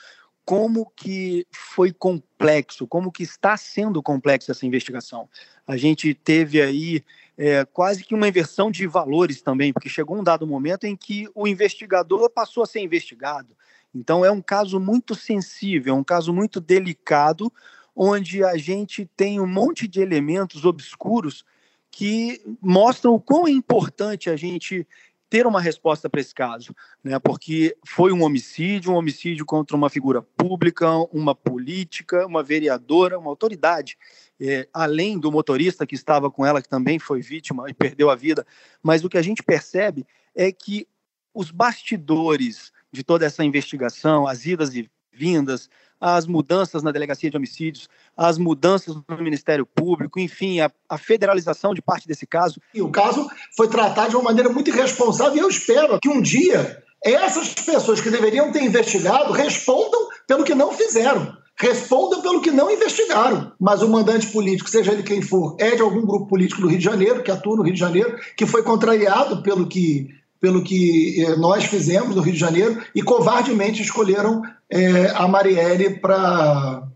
como 0.48 0.90
que 0.96 1.46
foi 1.52 1.92
complexo, 1.92 2.86
como 2.86 3.12
que 3.12 3.22
está 3.22 3.54
sendo 3.58 4.02
complexo 4.02 4.50
essa 4.50 4.64
investigação. 4.64 5.28
A 5.66 5.76
gente 5.76 6.14
teve 6.14 6.62
aí 6.62 7.04
é, 7.36 7.66
quase 7.66 8.02
que 8.02 8.14
uma 8.14 8.26
inversão 8.26 8.70
de 8.70 8.86
valores 8.86 9.42
também, 9.42 9.74
porque 9.74 9.90
chegou 9.90 10.16
um 10.16 10.24
dado 10.24 10.46
momento 10.46 10.84
em 10.84 10.96
que 10.96 11.28
o 11.34 11.46
investigador 11.46 12.30
passou 12.30 12.62
a 12.62 12.66
ser 12.66 12.80
investigado. 12.80 13.54
Então 13.94 14.24
é 14.24 14.30
um 14.30 14.40
caso 14.40 14.80
muito 14.80 15.14
sensível, 15.14 15.94
é 15.94 15.98
um 15.98 16.02
caso 16.02 16.32
muito 16.32 16.62
delicado, 16.62 17.52
onde 17.94 18.42
a 18.42 18.56
gente 18.56 19.04
tem 19.14 19.38
um 19.38 19.46
monte 19.46 19.86
de 19.86 20.00
elementos 20.00 20.64
obscuros 20.64 21.44
que 21.90 22.40
mostram 22.62 23.12
o 23.12 23.20
quão 23.20 23.46
importante 23.46 24.30
a 24.30 24.36
gente 24.36 24.86
ter 25.30 25.46
uma 25.46 25.60
resposta 25.60 26.08
para 26.08 26.20
esse 26.20 26.34
caso, 26.34 26.74
né? 27.04 27.18
Porque 27.18 27.76
foi 27.86 28.12
um 28.12 28.22
homicídio, 28.22 28.92
um 28.92 28.96
homicídio 28.96 29.44
contra 29.44 29.76
uma 29.76 29.90
figura 29.90 30.22
pública, 30.22 30.90
uma 31.12 31.34
política, 31.34 32.26
uma 32.26 32.42
vereadora, 32.42 33.18
uma 33.18 33.30
autoridade, 33.30 33.98
é, 34.40 34.68
além 34.72 35.18
do 35.18 35.30
motorista 35.30 35.86
que 35.86 35.94
estava 35.94 36.30
com 36.30 36.46
ela, 36.46 36.62
que 36.62 36.68
também 36.68 36.98
foi 36.98 37.20
vítima 37.20 37.68
e 37.68 37.74
perdeu 37.74 38.10
a 38.10 38.14
vida. 38.14 38.46
Mas 38.82 39.04
o 39.04 39.08
que 39.08 39.18
a 39.18 39.22
gente 39.22 39.42
percebe 39.42 40.06
é 40.34 40.50
que 40.50 40.86
os 41.34 41.50
bastidores 41.50 42.72
de 42.90 43.02
toda 43.02 43.26
essa 43.26 43.44
investigação, 43.44 44.26
as 44.26 44.46
idas 44.46 44.74
e 44.74 44.90
vindas, 45.12 45.68
as 46.00 46.26
mudanças 46.26 46.82
na 46.82 46.92
delegacia 46.92 47.30
de 47.30 47.36
homicídios, 47.36 47.88
as 48.16 48.38
mudanças 48.38 48.94
no 48.94 49.18
Ministério 49.18 49.66
Público, 49.66 50.18
enfim, 50.18 50.60
a, 50.60 50.70
a, 50.88 50.98
federalização 50.98 51.74
de 51.74 51.82
parte 51.82 52.06
desse 52.06 52.26
caso. 52.26 52.60
E 52.74 52.82
o 52.82 52.90
caso 52.90 53.28
foi 53.56 53.68
tratado 53.68 54.10
de 54.10 54.16
uma 54.16 54.24
maneira 54.24 54.48
muito 54.48 54.70
irresponsável 54.70 55.36
e 55.36 55.40
eu 55.40 55.48
espero 55.48 55.98
que 56.00 56.08
um 56.08 56.20
dia 56.20 56.82
essas 57.02 57.54
pessoas 57.54 58.00
que 58.00 58.10
deveriam 58.10 58.50
ter 58.50 58.62
investigado 58.62 59.32
respondam 59.32 60.08
pelo 60.26 60.44
que 60.44 60.54
não 60.54 60.72
fizeram. 60.72 61.36
Respondam 61.56 62.22
pelo 62.22 62.40
que 62.40 62.50
não 62.50 62.70
investigaram. 62.70 63.52
Mas 63.58 63.82
o 63.82 63.88
mandante 63.88 64.28
político, 64.28 64.70
seja 64.70 64.92
ele 64.92 65.02
quem 65.02 65.20
for, 65.20 65.56
é 65.58 65.74
de 65.74 65.82
algum 65.82 66.06
grupo 66.06 66.28
político 66.28 66.60
do 66.60 66.68
Rio 66.68 66.78
de 66.78 66.84
Janeiro, 66.84 67.22
que 67.22 67.30
atua 67.30 67.56
no 67.56 67.62
Rio 67.62 67.74
de 67.74 67.80
Janeiro, 67.80 68.16
que 68.36 68.46
foi 68.46 68.62
contrariado 68.62 69.42
pelo 69.42 69.66
que 69.66 70.08
pelo 70.40 70.62
que 70.62 71.22
eh, 71.22 71.36
nós 71.36 71.64
fizemos 71.64 72.14
no 72.14 72.22
Rio 72.22 72.32
de 72.32 72.38
Janeiro 72.38 72.82
e 72.94 73.02
covardemente 73.02 73.82
escolheram 73.82 74.42
é, 74.70 75.10
a 75.10 75.26
Marielle 75.26 75.98
para 75.98 76.88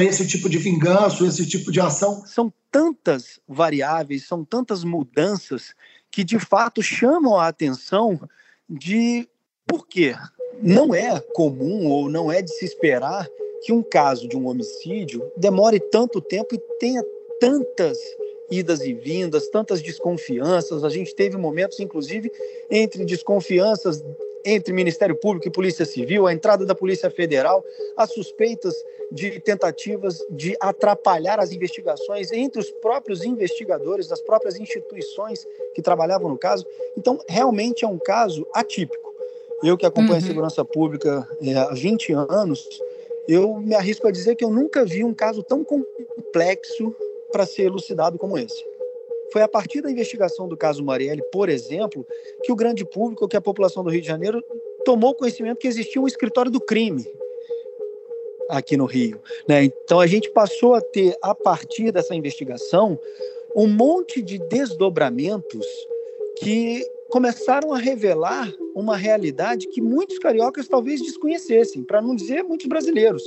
esse 0.00 0.26
tipo 0.26 0.48
de 0.48 0.58
vingança, 0.58 1.26
esse 1.26 1.46
tipo 1.46 1.70
de 1.70 1.80
ação. 1.80 2.24
São 2.26 2.52
tantas 2.70 3.40
variáveis, 3.48 4.26
são 4.26 4.44
tantas 4.44 4.84
mudanças 4.84 5.74
que 6.10 6.24
de 6.24 6.38
fato 6.38 6.82
chamam 6.82 7.38
a 7.38 7.48
atenção 7.48 8.20
de 8.68 9.28
por 9.66 9.86
quê? 9.86 10.14
Não 10.62 10.94
é 10.94 11.20
comum 11.34 11.86
ou 11.86 12.08
não 12.08 12.30
é 12.30 12.40
de 12.40 12.50
se 12.50 12.64
esperar 12.64 13.26
que 13.62 13.72
um 13.72 13.82
caso 13.82 14.28
de 14.28 14.36
um 14.36 14.46
homicídio 14.46 15.22
demore 15.36 15.80
tanto 15.80 16.20
tempo 16.20 16.54
e 16.54 16.58
tenha 16.78 17.02
tantas 17.40 17.98
idas 18.50 18.80
e 18.80 18.92
vindas, 18.92 19.48
tantas 19.48 19.82
desconfianças. 19.82 20.84
A 20.84 20.88
gente 20.88 21.14
teve 21.14 21.36
momentos, 21.36 21.80
inclusive, 21.80 22.30
entre 22.70 23.04
desconfianças 23.04 24.04
entre 24.46 24.72
Ministério 24.72 25.16
Público 25.16 25.48
e 25.48 25.50
Polícia 25.50 25.84
Civil, 25.84 26.24
a 26.24 26.32
entrada 26.32 26.64
da 26.64 26.74
Polícia 26.74 27.10
Federal, 27.10 27.64
as 27.96 28.12
suspeitas 28.12 28.72
de 29.10 29.40
tentativas 29.40 30.24
de 30.30 30.56
atrapalhar 30.60 31.40
as 31.40 31.50
investigações 31.50 32.30
entre 32.30 32.60
os 32.60 32.70
próprios 32.70 33.24
investigadores, 33.24 34.06
das 34.06 34.20
próprias 34.20 34.58
instituições 34.58 35.44
que 35.74 35.82
trabalhavam 35.82 36.28
no 36.28 36.38
caso. 36.38 36.64
Então, 36.96 37.18
realmente 37.28 37.84
é 37.84 37.88
um 37.88 37.98
caso 37.98 38.46
atípico. 38.54 39.12
Eu 39.64 39.76
que 39.76 39.84
acompanho 39.84 40.12
uhum. 40.12 40.18
a 40.18 40.28
segurança 40.28 40.64
pública 40.64 41.28
é, 41.42 41.54
há 41.54 41.70
20 41.70 42.12
anos, 42.12 42.68
eu 43.26 43.56
me 43.56 43.74
arrisco 43.74 44.06
a 44.06 44.12
dizer 44.12 44.36
que 44.36 44.44
eu 44.44 44.50
nunca 44.50 44.84
vi 44.84 45.02
um 45.02 45.14
caso 45.14 45.42
tão 45.42 45.64
complexo 45.64 46.94
para 47.30 47.46
ser 47.46 47.64
elucidado 47.64 48.18
como 48.18 48.38
esse. 48.38 48.64
Foi 49.32 49.42
a 49.42 49.48
partir 49.48 49.80
da 49.82 49.90
investigação 49.90 50.48
do 50.48 50.56
caso 50.56 50.84
Marielle, 50.84 51.22
por 51.32 51.48
exemplo, 51.48 52.06
que 52.42 52.52
o 52.52 52.56
grande 52.56 52.84
público, 52.84 53.28
que 53.28 53.36
a 53.36 53.40
população 53.40 53.82
do 53.82 53.90
Rio 53.90 54.00
de 54.00 54.06
Janeiro 54.06 54.42
tomou 54.84 55.14
conhecimento 55.14 55.58
que 55.58 55.66
existia 55.66 56.00
um 56.00 56.06
escritório 56.06 56.50
do 56.50 56.60
crime 56.60 57.04
aqui 58.48 58.76
no 58.76 58.84
Rio. 58.84 59.20
Né? 59.48 59.64
Então 59.64 59.98
a 60.00 60.06
gente 60.06 60.30
passou 60.30 60.74
a 60.74 60.80
ter, 60.80 61.16
a 61.20 61.34
partir 61.34 61.90
dessa 61.90 62.14
investigação, 62.14 62.98
um 63.54 63.66
monte 63.66 64.22
de 64.22 64.38
desdobramentos 64.38 65.66
que 66.38 66.84
começaram 67.10 67.72
a 67.72 67.78
revelar 67.78 68.52
uma 68.74 68.96
realidade 68.96 69.68
que 69.68 69.80
muitos 69.80 70.18
cariocas 70.18 70.68
talvez 70.68 71.00
desconhecessem, 71.00 71.82
para 71.82 72.02
não 72.02 72.14
dizer 72.14 72.42
muitos 72.42 72.66
brasileiros. 72.66 73.22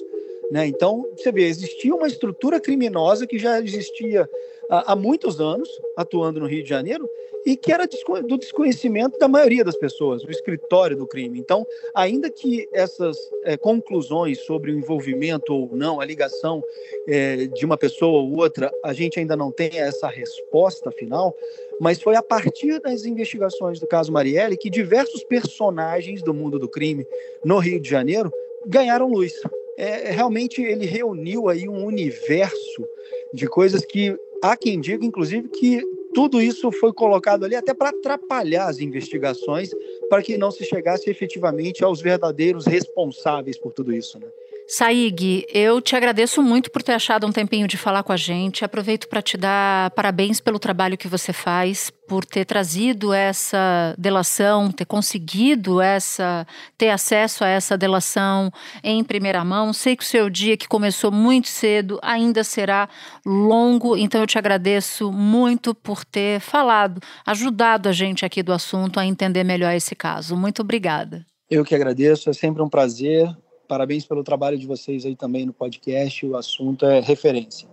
Né? 0.52 0.68
Então, 0.68 1.06
você 1.16 1.32
vê, 1.32 1.44
existia 1.44 1.94
uma 1.94 2.08
estrutura 2.08 2.60
criminosa 2.60 3.28
que 3.28 3.38
já 3.38 3.60
existia 3.60 4.30
há, 4.70 4.94
há 4.94 4.96
muitos 4.96 5.40
anos, 5.40 5.70
atuando 5.96 6.40
no 6.40 6.48
Rio 6.48 6.64
de 6.64 6.70
Janeiro, 6.70 7.10
e 7.46 7.56
que 7.56 7.72
era 7.72 7.88
do 8.28 8.38
desconhecimento 8.38 9.18
da 9.18 9.28
maioria 9.28 9.64
das 9.64 9.78
pessoas, 9.78 10.24
o 10.24 10.32
escritório 10.32 10.98
do 10.98 11.08
crime. 11.08 11.40
Então, 11.40 11.66
ainda 11.96 12.30
que 12.30 12.68
essas 12.74 13.18
é, 13.44 13.56
conclusões 13.58 14.40
sobre 14.46 14.72
o 14.72 14.78
envolvimento 14.78 15.54
ou 15.54 15.70
não, 15.74 16.02
a 16.02 16.06
ligação 16.06 16.62
é, 17.08 17.48
de 17.48 17.66
uma 17.66 17.78
pessoa 17.78 18.22
ou 18.22 18.38
outra, 18.38 18.72
a 18.84 18.94
gente 18.94 19.20
ainda 19.20 19.36
não 19.36 19.52
tem 19.52 19.80
essa 19.80 20.08
resposta 20.08 20.92
final, 20.92 21.34
mas 21.80 22.02
foi 22.02 22.16
a 22.16 22.24
partir 22.24 22.80
das 22.82 23.06
investigações 23.06 23.80
do 23.80 23.88
caso 23.88 24.12
Marielle 24.12 24.58
que 24.58 24.70
diversos 24.70 25.24
personagens 25.24 26.22
do 26.22 26.34
mundo 26.34 26.60
do 26.60 26.68
crime 26.68 27.08
no 27.44 27.58
Rio 27.58 27.80
de 27.80 27.90
Janeiro 27.90 28.32
ganharam 28.68 29.10
luz. 29.10 29.34
É, 29.82 30.12
realmente 30.12 30.62
ele 30.62 30.86
reuniu 30.86 31.48
aí 31.48 31.70
um 31.70 31.86
universo 31.86 32.86
de 33.34 33.48
coisas 33.48 33.86
que 33.86 34.13
há 34.44 34.58
quem 34.58 34.78
diga, 34.78 35.06
inclusive, 35.06 35.48
que 35.48 35.82
tudo 36.13 36.42
isso 36.42 36.70
foi 36.70 36.92
colocado 36.92 37.46
ali 37.46 37.56
até 37.56 37.74
para 37.74 37.89
atrapalhar 37.89 38.68
as 38.68 38.80
investigações, 38.80 39.70
para 40.10 40.22
que 40.22 40.38
não 40.38 40.52
se 40.52 40.65
chegasse 40.65 41.10
efetivamente 41.10 41.82
aos 41.82 42.02
verdadeiros 42.02 42.65
responsáveis 42.65 43.58
por 43.58 43.72
tudo 43.72 43.94
isso. 43.94 44.20
Né? 44.20 44.28
Saig, 44.71 45.47
eu 45.51 45.82
te 45.82 45.95
agradeço 45.95 46.43
muito 46.43 46.69
por 46.69 46.84
ter 46.84 46.91
achado 46.91 47.25
um 47.25 47.32
tempinho 47.32 47.67
de 47.67 47.75
falar 47.75 48.03
com 48.03 48.12
a 48.12 48.15
gente. 48.15 48.63
Aproveito 48.63 49.10
para 49.10 49.19
te 49.19 49.36
dar 49.36 49.89
parabéns 49.91 50.39
pelo 50.39 50.60
trabalho 50.60 50.95
que 50.95 51.08
você 51.08 51.34
faz, 51.34 51.91
por 52.08 52.23
ter 52.23 52.45
trazido 52.45 53.12
essa 53.12 53.95
delação, 53.97 54.71
ter 54.71 54.86
conseguido 54.86 55.82
essa, 55.82 56.45
ter 56.77 56.91
acesso 56.91 57.43
a 57.43 57.47
essa 57.47 57.75
delação 57.75 58.51
em 58.84 59.03
primeira 59.03 59.43
mão. 59.43 59.73
Sei 59.73 59.95
que 59.95 60.03
o 60.03 60.05
seu 60.05 60.29
dia, 60.29 60.55
que 60.55 60.67
começou 60.67 61.12
muito 61.12 61.47
cedo, 61.47 61.97
ainda 62.03 62.43
será 62.43 62.88
longo, 63.25 63.97
então 63.97 64.21
eu 64.21 64.27
te 64.27 64.38
agradeço 64.38 65.12
muito 65.12 65.73
por 65.73 66.05
ter 66.05 66.39
falado, 66.39 67.01
ajudado 67.25 67.89
a 67.89 67.91
gente 67.91 68.23
aqui 68.23 68.43
do 68.43 68.53
assunto 68.53 68.99
a 68.99 69.05
entender 69.05 69.43
melhor 69.43 69.73
esse 69.73 69.95
caso. 69.95 70.38
Muito 70.38 70.62
obrigada. 70.62 71.25
Eu 71.49 71.65
que 71.65 71.73
agradeço, 71.73 72.29
é 72.29 72.34
sempre 72.34 72.62
um 72.62 72.69
prazer 72.69 73.36
Parabéns 73.69 74.03
pelo 74.03 74.23
trabalho 74.23 74.58
de 74.58 74.65
vocês 74.65 75.05
aí 75.05 75.15
também 75.15 75.45
no 75.45 75.53
podcast. 75.53 76.25
O 76.25 76.36
assunto 76.36 76.88
é 76.88 76.99
referência. 76.99 77.69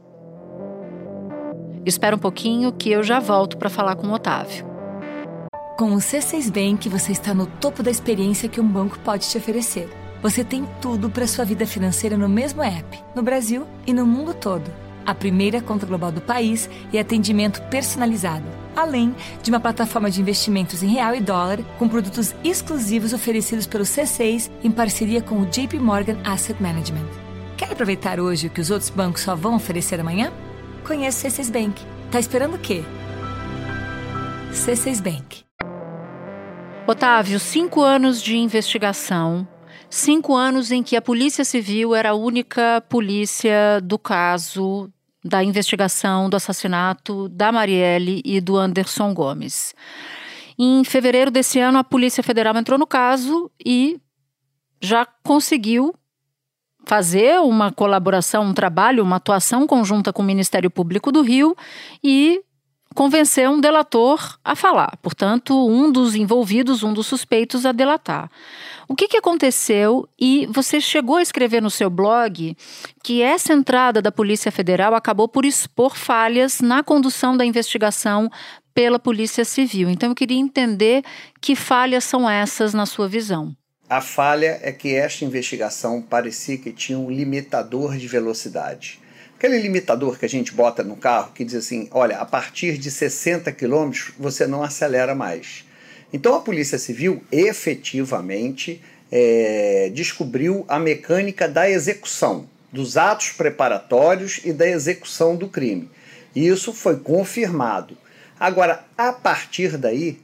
Espera 1.87 2.15
um 2.15 2.19
pouquinho 2.19 2.71
que 2.71 2.91
eu 2.91 3.03
já 3.03 3.19
volto 3.19 3.57
para 3.57 3.71
falar 3.71 3.97
com 3.97 4.09
o 4.09 4.13
Otávio. 4.13 4.67
Com 5.79 5.93
o 5.93 5.97
C6 5.97 6.51
Bank, 6.51 6.87
você 6.91 7.13
está 7.13 7.33
no 7.33 7.47
topo 7.47 7.83
da 7.83 7.91
experiência 7.91 8.47
que 8.47 8.61
um 8.61 8.69
banco 8.69 8.99
pode 8.99 9.27
te 9.27 9.39
oferecer. 9.39 9.89
Você 10.23 10.45
tem 10.45 10.69
tudo 10.83 11.09
para 11.09 11.27
sua 11.27 11.47
vida 11.47 11.67
financeira 11.67 12.15
no 12.15 12.29
mesmo 12.29 12.63
app, 12.63 12.99
no 13.15 13.23
Brasil 13.23 13.67
e 13.87 13.95
no 13.95 14.05
mundo 14.05 14.35
todo. 14.35 14.71
A 15.07 15.15
primeira 15.15 15.63
conta 15.63 15.87
global 15.87 16.13
do 16.13 16.21
país 16.21 16.69
e 16.93 16.99
atendimento 16.99 17.63
personalizado 17.71 18.66
além 18.77 19.15
de 19.43 19.51
uma 19.51 19.59
plataforma 19.59 20.11
de 20.11 20.21
investimentos 20.21 20.83
em 20.83 20.89
real 20.89 21.15
e 21.15 21.21
dólar 21.21 21.59
com 21.79 21.89
produtos 21.89 22.35
exclusivos 22.45 23.13
oferecidos 23.13 23.67
pelo 23.67 23.85
C6 23.85 24.51
em 24.63 24.71
parceria 24.71 25.23
com 25.23 25.41
o 25.41 25.47
JP 25.47 25.79
Morgan 25.79 26.19
Asset 26.25 26.63
Management. 26.63 27.09
Quer 27.57 27.73
aproveitar 27.73 28.21
hoje 28.21 28.49
o 28.49 28.51
que 28.51 28.61
os 28.61 28.71
outros 28.71 28.91
bancos 28.91 29.23
só 29.23 29.35
vão 29.35 29.57
oferecer 29.57 29.99
amanhã? 29.99 30.31
Conheça 30.87 31.27
o 31.27 31.31
C6 31.31 31.51
Bank. 31.51 31.83
Tá 32.11 32.21
esperando 32.21 32.55
o 32.55 32.59
quê? 32.59 32.85
C6 34.53 35.03
Bank. 35.03 35.45
Otávio, 36.87 37.41
cinco 37.41 37.81
anos 37.81 38.23
de 38.23 38.37
investigação 38.37 39.49
cinco 39.89 40.35
anos 40.35 40.71
em 40.71 40.83
que 40.83 40.97
a 40.97 41.03
Polícia 41.03 41.45
Civil 41.45 41.95
era 41.95 42.11
a 42.11 42.15
única 42.15 42.83
polícia 42.89 43.81
do 43.83 43.99
caso 43.99 44.91
da 45.27 45.43
investigação 45.43 46.31
do 46.31 46.37
assassinato 46.37 47.29
da 47.29 47.51
Marielle 47.51 48.23
e 48.25 48.41
do 48.41 48.57
Anderson 48.57 49.13
Gomes. 49.13 49.75
Em 50.59 50.83
fevereiro 50.85 51.31
desse 51.31 51.59
ano, 51.59 51.79
a 51.79 51.85
Polícia 51.85 52.23
Federal 52.23 52.57
entrou 52.57 52.79
no 52.79 52.87
caso 52.87 53.51
e 53.65 54.01
já 54.81 55.07
conseguiu 55.23 55.95
fazer 56.87 57.41
uma 57.41 57.73
colaboração, 57.73 58.45
um 58.45 58.55
trabalho, 58.55 59.03
uma 59.03 59.17
atuação 59.17 59.67
conjunta 59.67 60.13
com 60.13 60.23
o 60.23 60.25
Ministério 60.25 60.71
Público 60.71 61.11
do 61.11 61.21
Rio 61.21 61.57
e 62.03 62.41
convencer 62.95 63.49
um 63.51 63.61
delator 63.61 64.39
a 64.43 64.55
falar. 64.55 64.97
Portanto, 65.03 65.69
um 65.69 65.91
dos 65.91 66.15
envolvidos, 66.15 66.83
um 66.83 66.95
dos 66.95 67.07
suspeitos 67.07 67.67
a 67.67 67.73
delatar. 67.73 68.31
O 68.89 68.95
que, 68.95 69.09
que 69.09 69.17
aconteceu? 69.17 70.09
E 70.19 70.47
você 70.47 70.81
chegou 70.81 71.17
a 71.17 71.23
escrever 71.23 71.61
no 71.61 71.71
seu 71.71 71.91
blog 71.91 72.57
que 73.03 73.21
essa 73.21 73.53
entrada 73.53 74.01
da 74.01 74.13
Polícia 74.13 74.53
Federal 74.53 74.95
acabou 74.95 75.29
por 75.29 75.45
expor 75.45 75.97
falhas 75.97 76.61
na 76.61 76.85
condução 76.85 77.37
da 77.37 77.45
investigação 77.45 78.31
pela 78.73 78.99
Polícia 78.99 79.45
Civil. 79.45 79.91
Então 79.91 80.11
eu 80.11 80.15
queria 80.15 80.39
entender 80.39 81.03
que 81.41 81.57
falhas 81.57 82.05
são 82.05 82.31
essas 82.31 82.73
na 82.73 82.87
sua 82.87 83.09
visão. 83.09 83.57
A 83.89 84.01
falha 84.01 84.59
é 84.63 84.71
que 84.71 84.95
esta 84.95 85.25
investigação 85.25 86.03
parecia 86.03 86.59
que 86.59 86.73
tinha 86.73 86.99
um 86.99 87.11
limitador 87.11 87.97
de 87.97 88.07
velocidade. 88.07 89.01
Aquele 89.37 89.59
limitador 89.59 90.19
que 90.19 90.25
a 90.25 90.29
gente 90.29 90.53
bota 90.53 90.83
no 90.83 90.97
carro 90.97 91.33
que 91.33 91.45
diz 91.45 91.57
assim: 91.57 91.89
olha, 91.91 92.19
a 92.19 92.25
partir 92.25 92.79
de 92.79 92.91
60 92.91 93.53
km 93.53 93.91
você 94.19 94.47
não 94.47 94.63
acelera 94.63 95.15
mais. 95.15 95.66
Então 96.17 96.35
a 96.35 96.41
Polícia 96.41 96.79
Civil 96.79 97.23
efetivamente 97.31 98.81
é, 99.13 99.91
descobriu 99.93 100.65
a 100.67 100.79
mecânica 100.79 101.47
da 101.47 101.69
execução, 101.69 102.49
dos 102.73 102.97
atos 102.97 103.33
preparatórios 103.33 104.41
e 104.43 104.51
da 104.51 104.67
execução 104.67 105.37
do 105.37 105.47
crime. 105.47 105.91
E 106.35 106.49
isso 106.49 106.73
foi 106.73 106.97
confirmado. 106.97 107.99
Agora, 108.41 108.83
a 108.97 109.13
partir 109.13 109.77
daí, 109.77 110.19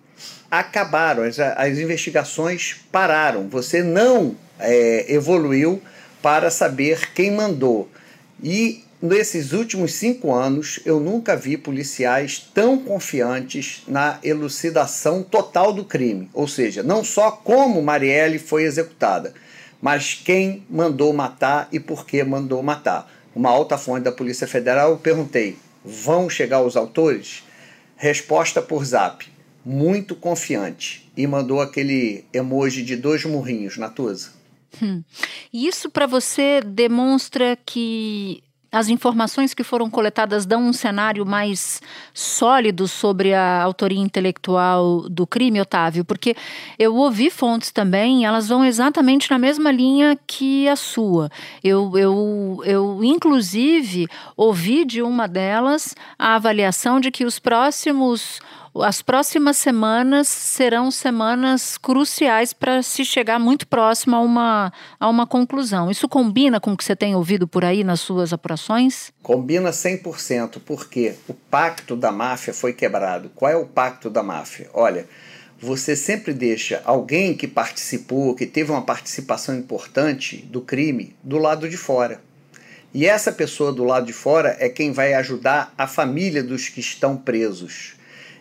acabaram, 0.50 1.24
as, 1.24 1.38
as 1.38 1.76
investigações 1.76 2.74
pararam. 2.90 3.50
Você 3.50 3.82
não 3.82 4.34
é, 4.58 5.12
evoluiu 5.12 5.82
para 6.22 6.50
saber 6.50 7.12
quem 7.12 7.30
mandou. 7.30 7.86
E 8.42 8.82
Nesses 9.02 9.52
últimos 9.52 9.94
cinco 9.94 10.32
anos, 10.32 10.78
eu 10.86 11.00
nunca 11.00 11.34
vi 11.34 11.56
policiais 11.56 12.38
tão 12.54 12.78
confiantes 12.78 13.82
na 13.88 14.20
elucidação 14.22 15.24
total 15.24 15.72
do 15.72 15.84
crime, 15.84 16.30
ou 16.32 16.46
seja, 16.46 16.84
não 16.84 17.02
só 17.02 17.32
como 17.32 17.82
Marielle 17.82 18.38
foi 18.38 18.62
executada, 18.62 19.34
mas 19.80 20.14
quem 20.14 20.64
mandou 20.70 21.12
matar 21.12 21.68
e 21.72 21.80
por 21.80 22.06
que 22.06 22.22
mandou 22.22 22.62
matar. 22.62 23.10
Uma 23.34 23.50
alta 23.50 23.76
fonte 23.76 24.04
da 24.04 24.12
Polícia 24.12 24.46
Federal, 24.46 24.92
eu 24.92 24.98
perguntei: 24.98 25.56
vão 25.84 26.30
chegar 26.30 26.62
os 26.62 26.76
autores? 26.76 27.42
Resposta 27.96 28.62
por 28.62 28.84
zap: 28.84 29.26
muito 29.64 30.14
confiante. 30.14 31.10
E 31.16 31.26
mandou 31.26 31.60
aquele 31.60 32.24
emoji 32.32 32.84
de 32.84 32.94
dois 32.94 33.24
murrinhos, 33.24 33.76
Natuza. 33.76 34.30
Hum. 34.80 35.02
Isso 35.52 35.90
para 35.90 36.06
você 36.06 36.60
demonstra 36.64 37.58
que 37.66 38.44
as 38.72 38.88
informações 38.88 39.52
que 39.52 39.62
foram 39.62 39.90
coletadas 39.90 40.46
dão 40.46 40.62
um 40.62 40.72
cenário 40.72 41.26
mais 41.26 41.82
sólido 42.14 42.88
sobre 42.88 43.34
a 43.34 43.62
autoria 43.62 44.00
intelectual 44.00 45.08
do 45.10 45.26
crime, 45.26 45.60
Otávio? 45.60 46.06
Porque 46.06 46.34
eu 46.78 46.96
ouvi 46.96 47.28
fontes 47.28 47.70
também, 47.70 48.24
elas 48.24 48.48
vão 48.48 48.64
exatamente 48.64 49.30
na 49.30 49.38
mesma 49.38 49.70
linha 49.70 50.18
que 50.26 50.66
a 50.66 50.74
sua. 50.74 51.30
Eu, 51.62 51.92
eu, 51.98 52.62
eu 52.64 53.04
inclusive, 53.04 54.08
ouvi 54.34 54.86
de 54.86 55.02
uma 55.02 55.28
delas 55.28 55.94
a 56.18 56.34
avaliação 56.36 56.98
de 56.98 57.10
que 57.10 57.26
os 57.26 57.38
próximos 57.38 58.40
as 58.80 59.02
próximas 59.02 59.58
semanas 59.58 60.28
serão 60.28 60.90
semanas 60.90 61.76
cruciais 61.76 62.52
para 62.52 62.82
se 62.82 63.04
chegar 63.04 63.38
muito 63.38 63.66
próximo 63.66 64.16
a 64.16 64.20
uma, 64.20 64.72
a 64.98 65.08
uma 65.08 65.26
conclusão. 65.26 65.90
Isso 65.90 66.08
combina 66.08 66.58
com 66.58 66.72
o 66.72 66.76
que 66.76 66.84
você 66.84 66.96
tem 66.96 67.14
ouvido 67.14 67.46
por 67.46 67.64
aí 67.64 67.84
nas 67.84 68.00
suas 68.00 68.32
apurações? 68.32 69.12
Combina 69.22 69.70
100%, 69.70 70.60
porque 70.64 71.14
o 71.28 71.34
pacto 71.34 71.94
da 71.94 72.10
máfia 72.10 72.54
foi 72.54 72.72
quebrado. 72.72 73.30
Qual 73.34 73.50
é 73.50 73.56
o 73.56 73.66
pacto 73.66 74.08
da 74.08 74.22
máfia? 74.22 74.70
Olha, 74.72 75.06
você 75.60 75.94
sempre 75.94 76.32
deixa 76.32 76.80
alguém 76.84 77.34
que 77.34 77.46
participou, 77.46 78.34
que 78.34 78.46
teve 78.46 78.72
uma 78.72 78.82
participação 78.82 79.54
importante 79.54 80.38
do 80.38 80.60
crime, 80.62 81.14
do 81.22 81.36
lado 81.36 81.68
de 81.68 81.76
fora. 81.76 82.20
E 82.94 83.06
essa 83.06 83.32
pessoa 83.32 83.72
do 83.72 83.84
lado 83.84 84.06
de 84.06 84.12
fora 84.12 84.56
é 84.58 84.68
quem 84.68 84.92
vai 84.92 85.14
ajudar 85.14 85.72
a 85.78 85.86
família 85.86 86.42
dos 86.42 86.68
que 86.68 86.80
estão 86.80 87.16
presos. 87.16 87.94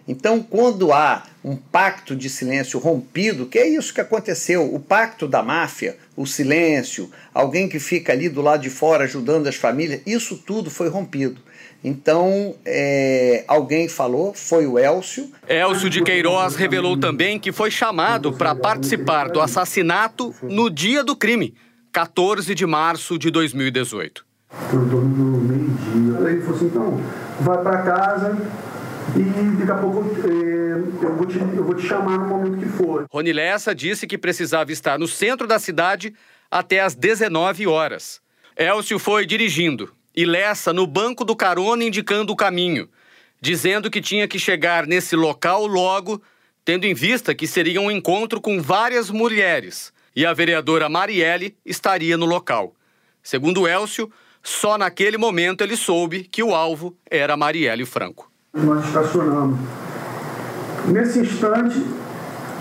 Então, 0.08 0.42
quando 0.42 0.92
há 0.92 1.24
um 1.44 1.56
pacto 1.56 2.16
de 2.16 2.30
silêncio 2.30 2.80
rompido, 2.80 3.46
que 3.46 3.58
é 3.58 3.68
isso 3.68 3.94
que 3.94 4.02
aconteceu, 4.02 4.74
o 4.74 4.80
pacto 4.80 5.28
da 5.28 5.42
máfia, 5.42 5.98
o 6.16 6.26
silêncio, 6.26 7.10
alguém 7.34 7.68
que 7.68 7.80
fica 7.80 8.12
ali 8.12 8.30
do 8.30 8.42
lado 8.42 8.62
de 8.62 8.70
fora 8.70 9.06
ajudando 9.06 9.48
as 9.48 9.56
famílias, 9.56 10.02
isso 10.06 10.38
tudo 10.38 10.70
foi 10.70 10.90
rompido. 10.90 11.42
Então, 11.84 12.56
é, 12.64 13.44
alguém 13.48 13.90
falou, 13.90 14.34
foi 14.36 14.68
o 14.68 14.78
Elcio. 14.78 15.32
Elcio 15.48 15.90
de 15.90 16.04
Queiroz 16.04 16.56
revelou 16.56 16.96
também 16.96 17.40
que 17.40 17.52
foi 17.52 17.72
chamado 17.72 18.34
para 18.34 18.54
participar 18.54 19.30
do 19.30 19.42
assassinato 19.42 20.34
no 20.44 20.70
dia 20.70 21.04
do 21.04 21.16
crime, 21.16 21.56
14 21.92 22.54
de 22.54 22.66
março 22.68 23.18
de 23.18 23.32
2018. 23.32 24.24
Em 24.54 24.90
torno 24.90 24.90
do 24.90 25.38
meio-dia. 25.42 26.30
Ele 26.30 26.42
falou 26.42 26.56
assim: 26.56 26.66
então, 26.66 27.02
vai 27.40 27.64
para 27.64 27.82
casa, 27.82 28.38
e 29.16 29.58
daqui 29.58 29.72
a 29.72 29.76
pouco 29.76 30.00
é, 30.28 31.06
eu, 31.06 31.16
vou 31.16 31.26
te, 31.26 31.38
eu 31.38 31.64
vou 31.64 31.76
te 31.76 31.88
chamar 31.88 32.18
no 32.18 32.28
momento 32.28 32.58
que 32.58 32.70
for. 32.70 33.06
Rony 33.10 33.34
Lessa 33.34 33.76
disse 33.76 34.08
que 34.08 34.18
precisava 34.18 34.72
estar 34.72 34.98
no 34.98 35.08
centro 35.08 35.48
da 35.48 35.60
cidade 35.60 36.14
até 36.50 36.80
às 36.80 36.96
19 36.96 37.68
horas. 37.68 38.22
Elcio 38.56 39.00
foi 39.00 39.26
dirigindo 39.26 39.94
e 40.16 40.26
Lessa 40.26 40.74
no 40.74 40.86
banco 40.86 41.24
do 41.24 41.36
carona 41.36 41.84
indicando 41.84 42.34
o 42.34 42.36
caminho, 42.36 42.90
dizendo 43.40 43.90
que 43.90 44.02
tinha 44.02 44.28
que 44.28 44.38
chegar 44.38 44.86
nesse 44.86 45.16
local 45.16 45.66
logo, 45.66 46.22
tendo 46.64 46.86
em 46.86 46.94
vista 46.94 47.34
que 47.34 47.48
seria 47.48 47.82
um 47.82 47.90
encontro 47.90 48.40
com 48.40 48.62
várias 48.62 49.10
mulheres 49.10 49.94
e 50.16 50.26
a 50.26 50.34
vereadora 50.34 50.90
Marielle 50.90 51.56
estaria 51.66 52.18
no 52.18 52.26
local. 52.26 52.76
Segundo 53.24 53.68
Elcio, 53.68 54.12
só 54.44 54.78
naquele 54.78 55.18
momento 55.18 55.62
ele 55.62 55.78
soube 55.78 56.24
que 56.24 56.44
o 56.44 56.54
alvo 56.54 56.98
era 57.10 57.38
Marielle 57.38 57.86
Franco. 57.86 58.31
Nós 58.54 58.86
estacionamos. 58.86 59.58
Nesse 60.88 61.20
instante, 61.22 61.86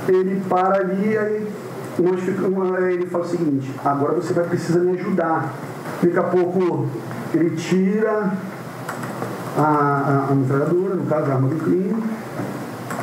ele 0.07 0.41
para 0.49 0.77
ali 0.77 1.17
e 1.17 2.01
nós 2.01 2.21
ficamos, 2.21 2.79
ele 2.79 3.07
fala 3.07 3.25
o 3.25 3.29
seguinte, 3.29 3.75
agora 3.85 4.15
você 4.15 4.33
vai 4.33 4.45
precisar 4.45 4.79
me 4.79 4.97
ajudar. 5.01 5.53
Daqui 6.01 6.17
a 6.17 6.23
pouco 6.23 6.87
ele 7.35 7.57
tira 7.57 8.33
a, 9.59 9.63
a, 9.63 10.27
a 10.31 10.35
metralhadora, 10.37 10.95
no 10.95 11.07
caso 11.07 11.29
a 11.29 11.35
arma 11.35 11.49
do 11.49 11.57
crime, 11.57 12.05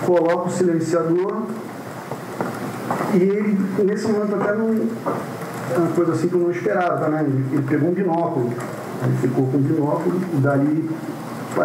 coloca 0.05 0.47
o 0.47 0.49
silenciador 0.49 1.41
e 3.15 3.17
ele, 3.17 3.59
nesse 3.83 4.07
momento 4.07 4.33
até 4.35 4.55
não. 4.55 4.87
É 5.75 5.77
uma 5.77 5.91
coisa 5.91 6.13
assim 6.13 6.29
que 6.29 6.35
eu 6.35 6.39
não 6.39 6.51
esperava, 6.51 7.09
né? 7.09 7.25
Ele, 7.27 7.45
ele 7.51 7.63
pegou 7.63 7.89
um 7.89 7.93
binóculo. 7.93 8.53
Ele 9.03 9.17
ficou 9.17 9.45
com 9.47 9.57
o 9.57 9.61
binóculo, 9.61 10.19
dali, 10.41 10.89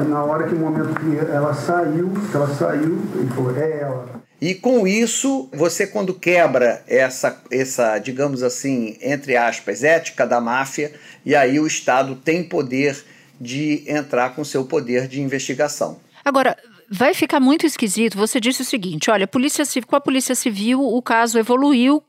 na 0.01 0.25
hora 0.25 0.49
que 0.49 0.55
o 0.55 0.59
momento 0.59 0.95
que 0.99 1.19
ela 1.33 1.55
saiu, 1.55 2.11
que 2.31 2.37
ela 2.37 2.49
saiu, 2.55 2.99
ele 3.15 3.29
falou, 3.35 3.57
é 3.57 3.81
ela. 3.81 4.23
E 4.41 4.55
com 4.55 4.87
isso, 4.89 5.49
você 5.55 5.87
quando 5.87 6.13
quebra 6.13 6.83
essa, 6.89 7.41
essa, 7.51 7.99
digamos 7.99 8.43
assim, 8.43 8.97
entre 9.01 9.37
aspas, 9.37 9.85
ética 9.85 10.27
da 10.27 10.41
máfia, 10.41 10.93
e 11.25 11.35
aí 11.35 11.61
o 11.61 11.67
Estado 11.67 12.17
tem 12.17 12.43
poder 12.43 13.05
de 13.41 13.85
entrar 13.87 14.35
com 14.35 14.45
seu 14.45 14.65
poder 14.65 15.07
de 15.07 15.21
investigação. 15.21 16.01
Agora, 16.25 16.57
vai 16.91 17.15
ficar 17.15 17.41
muito 17.41 17.67
esquisito. 17.67 18.19
Você 18.19 18.41
disse 18.41 18.63
o 18.63 18.65
seguinte: 18.65 19.11
olha, 19.11 19.27
polícia, 19.27 19.65
com 19.87 19.97
a 19.97 20.01
Polícia 20.01 20.35
Civil 20.35 20.81
o 20.81 21.01
caso 21.01 21.39
evoluiu. 21.39 22.03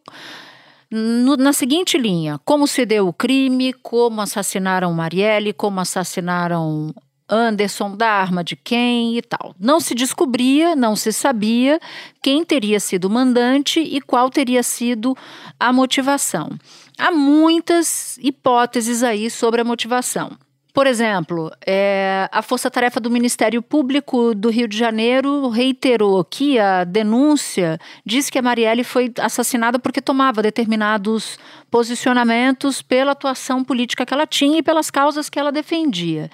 No, 0.91 1.37
na 1.37 1.53
seguinte 1.53 1.97
linha: 1.97 2.39
como 2.43 2.67
se 2.67 2.85
deu 2.85 3.07
o 3.07 3.13
crime, 3.13 3.73
como 3.73 4.21
assassinaram 4.21 4.93
Marielle, 4.93 5.53
como 5.53 5.79
assassinaram 5.79 6.93
Anderson, 7.33 7.97
da 7.97 8.09
arma 8.09 8.43
de 8.43 8.55
quem 8.55 9.17
e 9.17 9.21
tal. 9.21 9.55
Não 9.59 9.79
se 9.79 9.95
descobria, 9.95 10.75
não 10.75 10.95
se 10.95 11.11
sabia 11.11 11.79
quem 12.21 12.45
teria 12.45 12.79
sido 12.79 13.05
o 13.05 13.09
mandante 13.09 13.79
e 13.79 13.99
qual 13.99 14.29
teria 14.29 14.61
sido 14.61 15.17
a 15.59 15.73
motivação. 15.73 16.49
Há 16.97 17.11
muitas 17.11 18.17
hipóteses 18.21 19.01
aí 19.01 19.29
sobre 19.29 19.61
a 19.61 19.63
motivação. 19.63 20.37
Por 20.73 20.87
exemplo, 20.87 21.51
é, 21.67 22.27
a 22.31 22.41
Força 22.41 22.69
Tarefa 22.69 22.99
do 22.99 23.09
Ministério 23.11 23.61
Público 23.61 24.33
do 24.33 24.49
Rio 24.49 24.67
de 24.67 24.75
Janeiro 24.75 25.47
reiterou 25.49 26.23
que 26.23 26.57
a 26.57 26.83
denúncia 26.83 27.79
diz 28.03 28.27
que 28.27 28.39
a 28.39 28.41
Marielle 28.41 28.83
foi 28.83 29.13
assassinada 29.19 29.77
porque 29.77 30.01
tomava 30.01 30.41
determinados 30.41 31.37
posicionamentos 31.69 32.81
pela 32.81 33.11
atuação 33.11 33.63
política 33.63 34.03
que 34.03 34.13
ela 34.15 34.25
tinha 34.25 34.57
e 34.57 34.63
pelas 34.63 34.89
causas 34.89 35.29
que 35.29 35.37
ela 35.37 35.51
defendia. 35.51 36.31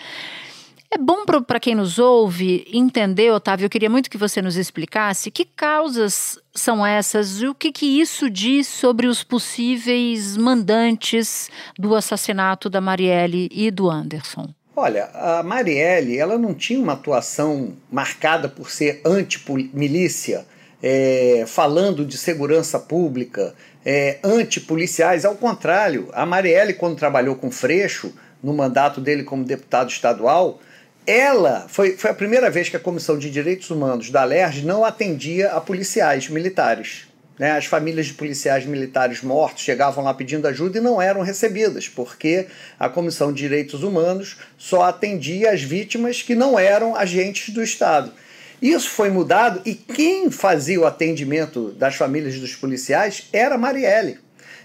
É 0.92 0.98
bom 0.98 1.24
para 1.24 1.60
quem 1.60 1.76
nos 1.76 2.00
ouve 2.00 2.66
entender, 2.74 3.32
Otávio, 3.32 3.66
eu 3.66 3.70
queria 3.70 3.90
muito 3.92 4.10
que 4.10 4.18
você 4.18 4.42
nos 4.42 4.58
explicasse 4.58 5.30
que 5.30 5.46
causas 5.46 6.40
são 6.52 6.84
essas 6.84 7.42
e 7.42 7.48
o 7.48 7.54
que, 7.54 7.72
que 7.72 8.02
isso 8.02 8.28
diz 8.28 8.68
sobre 8.68 9.06
os 9.06 9.24
possíveis 9.24 10.36
mandantes 10.36 11.48
do 11.78 11.94
assassinato 11.94 12.72
da 12.72 12.82
Marielle 12.82 13.48
e 13.52 13.70
do 13.70 13.88
Anderson. 13.88 14.50
Olha, 14.76 15.12
a 15.14 15.44
Marielle 15.44 16.18
ela 16.18 16.40
não 16.40 16.56
tinha 16.56 16.80
uma 16.80 16.94
atuação 16.94 17.74
marcada 17.92 18.50
por 18.50 18.72
ser 18.72 19.00
anti-milícia, 19.06 20.44
é, 20.82 21.44
falando 21.46 22.04
de 22.04 22.18
segurança 22.18 22.80
pública, 22.80 23.54
é, 23.86 24.18
anti-policiais. 24.24 25.24
Ao 25.24 25.36
contrário, 25.36 26.10
a 26.14 26.26
Marielle, 26.26 26.74
quando 26.74 26.98
trabalhou 26.98 27.36
com 27.36 27.52
Freixo, 27.52 28.12
no 28.42 28.54
mandato 28.54 29.00
dele 29.00 29.24
como 29.24 29.44
deputado 29.44 29.90
estadual, 29.90 30.60
ela 31.06 31.66
foi, 31.68 31.98
foi 31.98 32.12
a 32.12 32.14
primeira 32.14 32.50
vez 32.50 32.70
que 32.70 32.76
a 32.76 32.80
Comissão 32.80 33.18
de 33.18 33.30
Direitos 33.30 33.70
Humanos 33.70 34.10
da 34.10 34.24
LERJ 34.24 34.66
não 34.66 34.86
atendia 34.86 35.52
a 35.52 35.62
policiais 35.62 36.30
militares. 36.30 37.08
Né? 37.40 37.52
As 37.52 37.66
famílias 37.66 38.08
de 38.08 38.14
policiais 38.14 38.66
militares 38.66 39.24
mortos 39.24 39.64
chegavam 39.64 40.04
lá 40.04 40.14
pedindo 40.14 40.48
ajuda 40.48 40.78
e 40.78 40.82
não 40.82 41.02
eram 41.02 41.22
recebidas, 41.22 41.88
porque 41.88 42.48
a 42.78 42.90
Comissão 42.90 43.32
de 43.32 43.42
Direitos 43.42 43.82
Humanos 43.82 44.38
só 44.58 44.84
atendia 44.84 45.52
as 45.52 45.62
vítimas 45.62 46.22
que 46.22 46.36
não 46.36 46.60
eram 46.60 46.96
agentes 46.96 47.54
do 47.54 47.64
Estado. 47.64 48.12
Isso 48.62 48.90
foi 48.90 49.10
mudado 49.10 49.62
e 49.66 49.74
quem 49.74 50.30
fazia 50.30 50.82
o 50.82 50.86
atendimento 50.86 51.72
das 51.72 51.96
famílias 51.96 52.38
dos 52.38 52.56
policiais 52.56 53.30
era 53.32 53.58
Marielle. 53.58 54.20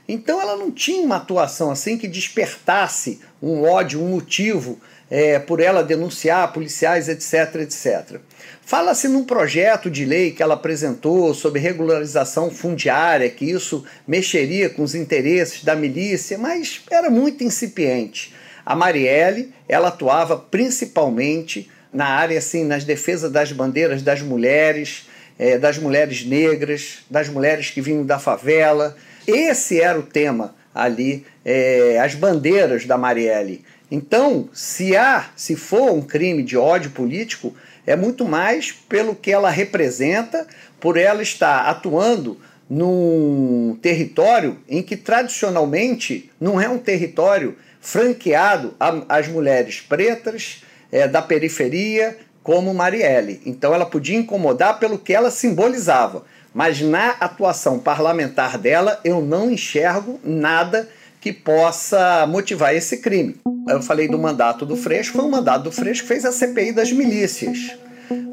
Então 0.09 0.41
ela 0.41 0.57
não 0.57 0.71
tinha 0.71 1.03
uma 1.03 1.17
atuação 1.17 1.71
assim 1.71 1.97
que 1.97 2.09
despertasse 2.09 3.21
um 3.41 3.63
ódio, 3.63 4.03
um 4.03 4.09
motivo 4.09 4.81
é, 5.15 5.39
por 5.39 5.61
ela 5.61 5.85
denunciar 5.85 6.53
policiais, 6.53 7.09
etc, 7.09 7.61
etc. 7.61 8.19
Fala-se 8.63 9.07
num 9.07 9.23
projeto 9.23 9.89
de 9.89 10.05
lei 10.05 10.33
que 10.33 10.43
ela 10.43 10.55
apresentou 10.55 11.33
sobre 11.33 11.61
regularização 11.61 12.51
fundiária, 12.51 13.31
que 13.31 13.49
isso 13.49 13.85
mexeria 14.09 14.69
com 14.69 14.83
os 14.83 14.93
interesses 14.93 15.63
da 15.63 15.77
milícia, 15.77 16.37
mas 16.37 16.83
era 16.91 17.09
muito 17.11 17.45
incipiente. 17.45 18.35
A 18.67 18.75
Marielle, 18.75 19.53
ela 19.69 19.87
atuava 19.87 20.37
principalmente 20.37 21.71
na 21.93 22.07
área 22.07 22.37
assim, 22.37 22.65
nas 22.65 22.83
defesas 22.83 23.31
das 23.31 23.53
bandeiras 23.53 24.03
das 24.03 24.21
mulheres, 24.21 25.09
é, 25.39 25.57
das 25.59 25.79
mulheres 25.79 26.27
negras, 26.27 27.05
das 27.09 27.29
mulheres 27.29 27.71
que 27.71 27.81
vinham 27.81 28.05
da 28.05 28.19
favela. 28.19 28.97
Esse 29.29 29.81
era 29.81 29.97
o 29.97 30.03
tema 30.03 30.57
ali, 30.75 31.25
é, 31.45 32.01
as 32.01 32.17
bandeiras 32.17 32.85
da 32.85 32.99
Marielle. 32.99 33.65
Então, 33.95 34.49
se 34.53 34.97
há, 34.97 35.27
se 35.37 35.55
for 35.55 35.93
um 35.93 36.03
crime 36.03 36.43
de 36.43 36.57
ódio 36.57 36.91
político, 36.91 37.55
é 37.87 37.95
muito 37.95 38.25
mais 38.25 38.73
pelo 38.73 39.15
que 39.15 39.31
ela 39.31 39.49
representa, 39.49 40.49
por 40.81 40.97
ela 40.97 41.23
estar 41.23 41.69
atuando 41.69 42.37
num 42.69 43.79
território 43.81 44.59
em 44.69 44.83
que 44.83 44.97
tradicionalmente 44.97 46.29
não 46.41 46.61
é 46.61 46.69
um 46.69 46.77
território 46.77 47.57
franqueado 47.81 48.75
às 49.09 49.29
mulheres 49.29 49.81
pretas 49.81 50.65
é, 50.91 51.07
da 51.07 51.23
periferia, 51.23 52.19
como 52.43 52.75
Marielle. 52.75 53.41
Então 53.47 53.73
ela 53.73 53.87
podia 53.87 54.19
incomodar 54.19 54.81
pelo 54.81 54.99
que 54.99 55.15
ela 55.15 55.31
simbolizava. 55.31 56.25
Mas 56.53 56.81
na 56.81 57.11
atuação 57.21 57.79
parlamentar 57.79 58.59
dela, 58.59 58.99
eu 59.05 59.21
não 59.21 59.53
enxergo 59.53 60.19
nada 60.25 60.89
que 61.25 61.33
possa 61.33 62.27
motivar 62.27 62.75
esse 62.75 62.99
crime. 62.99 63.37
Eu 63.67 63.81
falei 63.81 64.07
do 64.07 64.19
mandato 64.19 64.67
do 64.67 64.77
Freixo, 64.77 65.13
foi 65.13 65.25
um 65.25 65.31
mandato 65.31 65.63
do 65.63 65.73
Freixo 65.73 66.03
que 66.03 66.09
fez 66.09 66.23
a 66.23 66.31
CPI 66.31 66.73
das 66.73 66.93
milícias. 66.93 67.79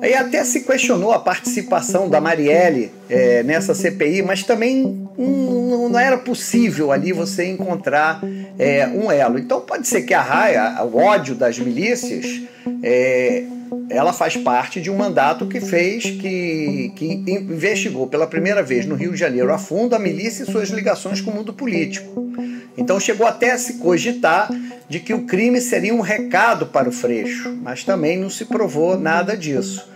Aí 0.02 0.16
até 0.16 0.44
se 0.44 0.62
questionou 0.62 1.12
a 1.12 1.20
participação 1.20 2.10
da 2.10 2.20
Marielle 2.20 2.92
é, 3.08 3.44
nessa 3.44 3.76
CPI, 3.76 4.24
mas 4.24 4.42
também 4.42 5.08
não, 5.16 6.00
era 6.00 6.18
possível 6.18 6.92
ali 6.92 7.14
você 7.14 7.46
encontrar 7.46 8.20
é, 8.58 8.88
um 8.88 9.12
elo. 9.12 9.38
Então 9.38 9.62
pode 9.62 9.88
ser 9.88 10.02
que 10.02 10.14
a 10.14 10.22
raia, 10.22 10.84
o 10.84 10.98
ódio 10.98 11.36
das 11.36 11.60
milícias, 11.60 12.42
é, 12.82 13.44
ela 13.90 14.12
faz 14.12 14.36
parte 14.36 14.82
de 14.82 14.90
um 14.90 14.98
mandato 14.98 15.46
que 15.46 15.62
fez, 15.62 16.04
que, 16.04 16.92
que 16.96 17.06
investigou 17.28 18.08
pela 18.08 18.26
primeira 18.26 18.64
vez 18.64 18.88
no 18.88 18.96
Rio 18.96 19.12
de 19.12 19.18
Janeiro 19.18 19.54
a 19.54 19.60
fundo 19.60 19.96
a 19.96 20.00
milícia 20.00 20.44
e 20.44 20.46
suas 20.48 20.70
ligações 20.70 21.22
com 21.22 21.30
o 21.30 21.36
mundo 21.36 21.54
político. 21.54 22.32
Então 22.76 23.00
chegou 23.00 23.28
até 23.28 23.52
a 23.52 23.58
se 23.58 23.74
cogitar 23.74 24.50
de 24.90 25.00
que 25.00 25.14
o 25.14 25.26
crime 25.26 25.62
seria 25.62 25.94
um 25.94 26.02
recado 26.02 26.66
para 26.66 26.90
o 26.90 26.92
Freixo, 26.92 27.56
mas 27.62 27.84
também 27.84 28.18
não 28.18 28.30
se 28.30 28.46
provou 28.46 28.98
nada 28.98 29.38
disso. 29.38 29.91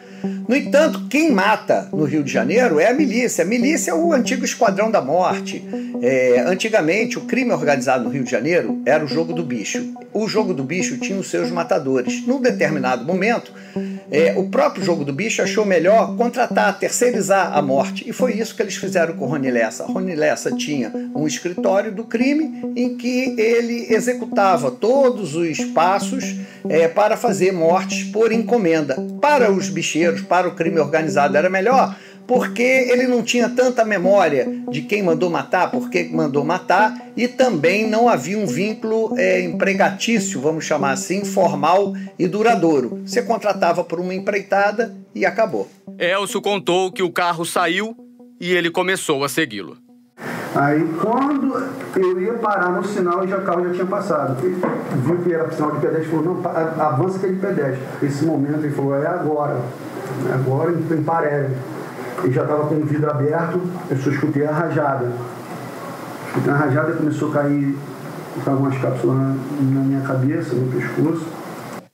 No 0.48 0.56
entanto, 0.56 1.08
quem 1.10 1.32
mata 1.32 1.90
no 1.92 2.04
Rio 2.04 2.24
de 2.24 2.32
Janeiro 2.32 2.80
é 2.80 2.88
a 2.88 2.94
milícia. 2.94 3.44
A 3.44 3.48
milícia 3.48 3.92
é 3.92 3.94
o 3.94 4.14
antigo 4.14 4.46
esquadrão 4.46 4.90
da 4.90 5.02
morte. 5.02 5.64
É, 6.02 6.44
antigamente, 6.46 7.18
o 7.18 7.22
crime 7.22 7.52
organizado 7.52 8.04
no 8.04 8.10
Rio 8.10 8.24
de 8.24 8.32
Janeiro 8.32 8.82
era 8.86 9.04
o 9.04 9.08
jogo 9.08 9.34
do 9.34 9.44
bicho. 9.44 9.94
O 10.15 10.30
jogo 10.30 10.54
do 10.54 10.63
bicho 10.63 10.97
tinha 10.97 11.19
os 11.19 11.30
seus 11.30 11.51
matadores. 11.51 12.25
Num 12.25 12.39
determinado 12.39 13.04
momento, 13.04 13.51
é, 14.10 14.34
o 14.38 14.47
próprio 14.49 14.84
jogo 14.84 15.04
do 15.04 15.12
bicho 15.12 15.41
achou 15.41 15.65
melhor 15.65 16.15
contratar, 16.15 16.80
terceirizar 16.80 17.56
a 17.56 17.62
morte. 17.62 18.10
E 18.10 18.13
foi 18.13 18.34
isso 18.34 18.56
que 18.56 18.62
eles 18.62 18.75
fizeram 18.75 19.15
com 19.17 19.25
Rony 19.25 19.51
Lessa. 19.51 19.84
Rony 19.84 20.15
Lessa 20.15 20.51
tinha 20.56 20.91
um 21.13 21.28
escritório 21.28 21.91
do 21.91 22.06
crime 22.06 22.73
em 22.78 22.95
que 22.95 23.36
ele 23.38 23.93
executava 23.93 24.71
todos 24.71 25.36
os 25.36 25.60
passos 25.65 26.36
é, 26.69 26.88
para 26.88 27.17
fazer 27.17 27.51
mortes 27.51 28.06
por 28.06 28.32
encomenda. 28.32 28.95
Para 29.19 29.51
os 29.51 29.67
bicheiros, 29.67 30.21
para 30.21 30.47
o 30.47 30.56
crime 30.56 30.80
organizado, 30.80 31.36
era 31.36 31.49
melhor 31.49 31.93
porque 32.28 32.62
ele 32.64 33.08
não 33.08 33.24
tinha 33.24 33.50
tanta 33.50 33.86
memória 33.86 34.48
de 34.70 34.82
quem 34.82 35.04
mandou 35.04 35.30
matar, 35.30 35.72
por 35.72 35.90
que 35.90 36.04
mandou 36.06 36.43
matar, 36.43 36.93
e 37.16 37.28
também 37.28 37.89
não 37.89 38.10
havia 38.10 38.38
um 38.38 38.45
vínculo 38.45 39.14
é, 39.18 39.41
empregatício, 39.41 40.41
vamos 40.41 40.66
chamar 40.66 40.91
assim, 40.91 41.24
formal 41.24 41.93
e 42.18 42.28
duradouro. 42.28 43.02
Você 43.06 43.22
contratava 43.22 43.84
por 43.84 43.99
uma 43.99 44.14
empreitada 44.14 44.95
e 45.14 45.26
acabou. 45.26 45.70
Elcio 45.97 46.41
contou 46.41 46.91
que 46.91 47.04
o 47.04 47.12
carro 47.12 47.45
saiu 47.45 47.95
e 48.39 48.52
ele 48.52 48.70
começou 48.70 49.24
a 49.24 49.30
segui-lo. 49.30 49.78
Aí 50.56 50.88
quando 51.02 51.68
eu 51.97 52.22
ia 52.22 52.34
parar 52.36 52.72
no 52.72 52.84
sinal, 52.86 53.28
já, 53.28 53.38
o 53.38 53.41
carro 53.43 53.66
já 53.66 53.74
tinha 53.74 53.86
passado. 53.86 54.43
Ele 54.43 54.56
viu 55.04 55.22
que 55.22 55.34
era 55.34 55.52
sinal 55.52 55.72
de 55.72 55.82
pedestre, 55.82 56.10
falou, 56.10 56.41
não, 56.41 56.82
avança 56.82 57.18
aquele 57.18 57.36
pedestre. 57.38 57.80
Esse 58.02 58.26
momento 58.26 58.64
ele 58.64 58.74
falou, 58.74 58.95
é 58.95 59.06
agora. 59.06 59.62
É 60.30 60.34
agora 60.34 60.72
em 60.72 61.04
Parelli 61.04 61.54
e 62.24 62.32
já 62.32 62.43
estava 62.43 62.68
com 62.68 62.76
o 62.76 62.86
vidro 62.86 63.09
aberto, 63.09 63.61
eu 63.89 63.97
só 63.97 64.09
escutei 64.09 64.45
a 64.45 64.51
rajada. 64.51 65.11
Escutei 66.28 66.53
a 66.53 66.55
rajada 66.55 66.91
e 66.91 66.95
começou 66.95 67.30
a 67.32 67.34
cair 67.34 67.78
algumas 68.45 68.78
cápsulas 68.80 69.18
na, 69.18 69.28
na 69.28 69.82
minha 69.82 70.01
cabeça, 70.01 70.53
no 70.53 70.72
pescoço. 70.72 71.26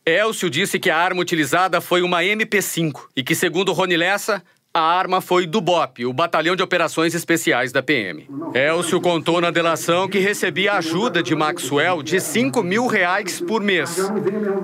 Elcio 0.05 0.49
disse 0.49 0.80
que 0.80 0.89
a 0.89 0.97
arma 0.97 1.22
utilizada 1.22 1.80
foi 1.80 2.01
uma 2.01 2.22
MP5 2.22 3.01
e 3.15 3.24
que, 3.24 3.36
segundo 3.36 3.72
Rony 3.72 3.97
Lessa, 3.97 4.41
a 4.74 4.80
arma 4.82 5.19
foi 5.19 5.45
do 5.45 5.59
BOP, 5.59 6.05
o 6.05 6.13
Batalhão 6.13 6.55
de 6.55 6.63
Operações 6.63 7.13
Especiais 7.13 7.74
da 7.74 7.84
PM. 7.84 8.28
Elcio 8.53 9.01
contou 9.01 9.41
na 9.41 9.51
delação 9.51 10.07
que 10.07 10.19
recebia 10.19 10.74
ajuda 10.74 11.22
de 11.22 11.36
Maxwell 11.36 12.01
de 12.01 12.22
5 12.22 12.63
mil 12.63 12.88
reais 12.88 13.41
por 13.41 13.61
mês 13.61 13.97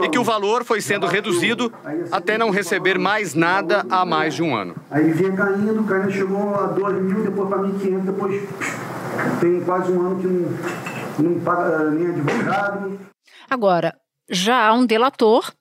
e 0.02 0.10
que 0.10 0.18
o 0.18 0.24
valor 0.24 0.64
foi 0.64 0.80
sendo 0.80 1.08
reduzido 1.08 1.72
até 2.10 2.38
não 2.38 2.50
receber 2.50 2.98
mais 2.98 3.34
nada 3.34 3.86
há 3.90 4.06
mais 4.06 4.34
de 4.34 4.42
um 4.42 4.56
ano. 4.56 4.76
Aí 4.90 5.12
vinha 5.12 5.34
caindo, 5.34 5.84
caindo, 5.84 6.12
chegou 6.12 6.56
a 6.56 6.68
2 6.68 7.02
mil, 7.04 7.24
depois 7.24 7.50
para 7.50 7.60
1.500, 7.60 8.06
depois 8.06 8.50
tem 9.42 9.62
quase 9.62 9.92
um 9.92 10.02
ano 10.06 10.22
que 10.22 10.28
não, 10.28 11.32
não 11.32 11.40
paga 11.42 11.84
eh, 11.84 11.92
nem 11.92 12.08
advogado. 12.08 13.00
Agora, 13.50 13.94
já 14.30 14.68
há 14.68 14.74
um 14.74 14.86
delator 14.86 15.52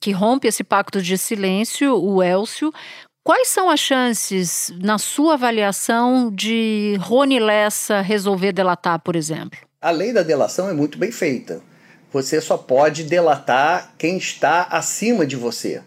que 0.00 0.12
rompe 0.12 0.46
esse 0.46 0.62
pacto 0.62 1.00
de 1.00 1.16
silêncio, 1.16 1.96
o 1.96 2.22
Elcio, 2.22 2.72
Quais 3.26 3.48
são 3.48 3.68
as 3.68 3.80
chances, 3.80 4.72
na 4.80 4.98
sua 4.98 5.34
avaliação, 5.34 6.30
de 6.32 6.96
Rony 7.00 7.40
Lessa 7.40 8.00
resolver 8.00 8.52
delatar, 8.52 9.00
por 9.00 9.16
exemplo? 9.16 9.58
A 9.82 9.90
lei 9.90 10.12
da 10.12 10.22
delação 10.22 10.70
é 10.70 10.72
muito 10.72 10.96
bem 10.96 11.10
feita. 11.10 11.60
Você 12.12 12.40
só 12.40 12.56
pode 12.56 13.02
delatar 13.02 13.94
quem 13.98 14.16
está 14.16 14.68
acima 14.70 15.26
de 15.26 15.34
você. 15.34 15.82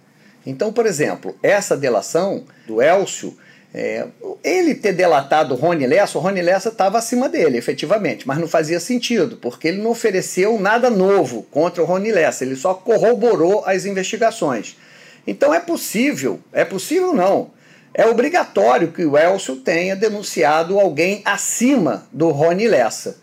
Então, 0.45 0.73
por 0.73 0.85
exemplo, 0.85 1.33
essa 1.41 1.77
delação 1.77 2.43
do 2.67 2.81
Elcio, 2.81 3.37
é, 3.73 4.05
ele 4.43 4.75
ter 4.75 4.91
delatado 4.91 5.53
o 5.53 5.55
Rony 5.55 5.87
Lessa, 5.87 6.17
o 6.17 6.21
Rony 6.21 6.41
Lessa 6.41 6.67
estava 6.67 6.97
acima 6.97 7.29
dele, 7.29 7.57
efetivamente, 7.57 8.27
mas 8.27 8.37
não 8.37 8.49
fazia 8.49 8.81
sentido, 8.81 9.37
porque 9.37 9.69
ele 9.69 9.81
não 9.81 9.91
ofereceu 9.91 10.59
nada 10.59 10.89
novo 10.89 11.43
contra 11.43 11.81
o 11.81 11.85
Rony 11.85 12.11
Lessa, 12.11 12.43
ele 12.43 12.57
só 12.57 12.73
corroborou 12.73 13.63
as 13.65 13.85
investigações. 13.85 14.75
Então 15.29 15.53
é 15.53 15.59
possível, 15.59 16.39
é 16.51 16.65
possível 16.65 17.13
não, 17.13 17.51
é 17.93 18.03
obrigatório 18.07 18.91
que 18.91 19.05
o 19.05 19.15
Elcio 19.15 19.57
tenha 19.57 19.95
denunciado 19.95 20.79
alguém 20.79 21.21
acima 21.23 22.07
do 22.11 22.29
Rony 22.29 22.67
Lessa. 22.67 23.17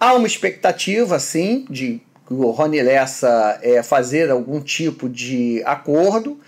Há 0.00 0.14
uma 0.14 0.26
expectativa, 0.26 1.18
sim, 1.18 1.66
de 1.68 2.00
o 2.30 2.50
Rony 2.50 2.80
Lessa 2.80 3.58
é, 3.60 3.82
fazer 3.82 4.30
algum 4.30 4.58
tipo 4.58 5.06
de 5.06 5.62
acordo, 5.66 6.40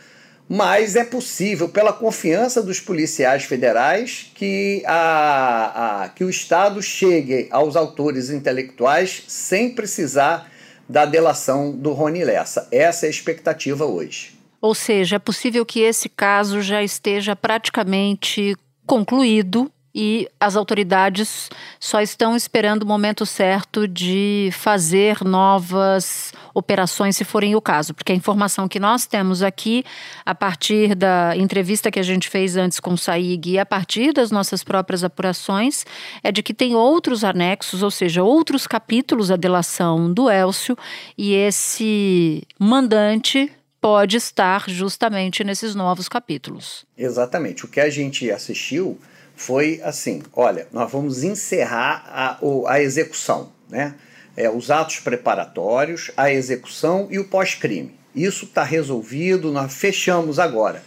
mas 0.49 0.97
é 0.97 1.05
possível, 1.05 1.69
pela 1.69 1.93
confiança 1.93 2.63
dos 2.63 2.81
policiais 2.81 3.45
federais, 3.45 4.31
que, 4.35 4.83
a, 4.87 6.05
a, 6.05 6.09
que 6.09 6.25
o 6.25 6.31
Estado 6.31 6.81
chegue 6.81 7.49
aos 7.51 7.77
autores 7.77 8.31
intelectuais 8.31 9.25
sem 9.29 9.75
precisar 9.75 10.51
da 10.89 11.05
delação 11.05 11.71
do 11.71 11.93
Rony 11.93 12.25
Lessa. 12.25 12.67
Essa 12.73 13.05
é 13.05 13.09
a 13.09 13.11
expectativa 13.11 13.85
hoje. 13.85 14.32
Ou 14.63 14.77
seja, 14.77 15.17
é 15.17 15.19
possível 15.19 15.67
que 15.67 15.81
esse 15.81 16.09
caso 16.09 16.63
já 16.63 16.85
esteja 16.85 17.35
praticamente 17.35 18.57
concluído 18.87 19.69
e 19.95 20.29
as 20.41 20.57
autoridades 20.57 21.51
só 21.79 22.01
estão 22.01 22.35
esperando 22.35 22.85
o 22.85 22.87
momento 22.87 23.27
certo 23.27 23.87
de 23.87 24.51
fazer 24.53 25.23
novas 25.23 26.33
operações, 26.55 27.17
se 27.17 27.25
forem 27.25 27.55
o 27.55 27.61
caso, 27.61 27.93
porque 27.93 28.13
a 28.13 28.15
informação 28.15 28.69
que 28.69 28.81
nós 28.81 29.05
temos 29.05 29.43
aqui, 29.43 29.85
a 30.25 30.35
partir 30.35 30.95
da 30.95 31.37
entrevista 31.37 31.91
que 31.91 31.99
a 31.99 32.03
gente 32.03 32.29
fez 32.29 32.57
antes 32.57 32.81
com 32.81 32.95
o 32.95 32.99
Saig 32.99 33.51
e 33.51 33.59
a 33.59 33.67
partir 33.67 34.13
das 34.13 34.31
nossas 34.31 34.63
próprias 34.65 35.05
apurações, 35.05 35.85
é 36.23 36.33
de 36.33 36.43
que 36.43 36.55
tem 36.55 36.75
outros 36.75 37.25
anexos, 37.25 37.83
ou 37.83 37.91
seja, 37.91 38.23
outros 38.23 38.67
capítulos 38.67 39.29
da 39.29 39.37
delação 39.37 40.13
do 40.13 40.31
Elcio, 40.31 40.77
e 41.19 41.35
esse 41.35 42.47
mandante 42.59 43.51
pode 43.83 44.17
estar 44.17 44.71
justamente 44.71 45.43
nesses 45.43 45.75
novos 45.75 46.09
capítulos. 46.09 46.87
Exatamente. 46.97 47.65
O 47.65 47.69
que 47.69 47.81
a 47.81 47.91
gente 47.91 48.31
assistiu 48.31 48.97
foi 49.35 49.81
assim: 49.83 50.23
olha, 50.33 50.69
nós 50.73 50.91
vamos 50.91 51.25
encerrar 51.25 52.05
a, 52.07 52.39
a 52.69 52.81
execução, 52.81 53.53
né? 53.69 53.97
É, 54.35 54.49
os 54.49 54.71
atos 54.71 55.01
preparatórios, 55.01 56.11
a 56.17 56.33
execução 56.33 57.09
e 57.11 57.19
o 57.19 57.25
pós-crime. 57.29 57.95
Isso 58.15 58.47
está 58.47 58.63
resolvido, 58.63 59.53
nós 59.53 59.75
fechamos 59.75 60.39
agora. 60.39 60.83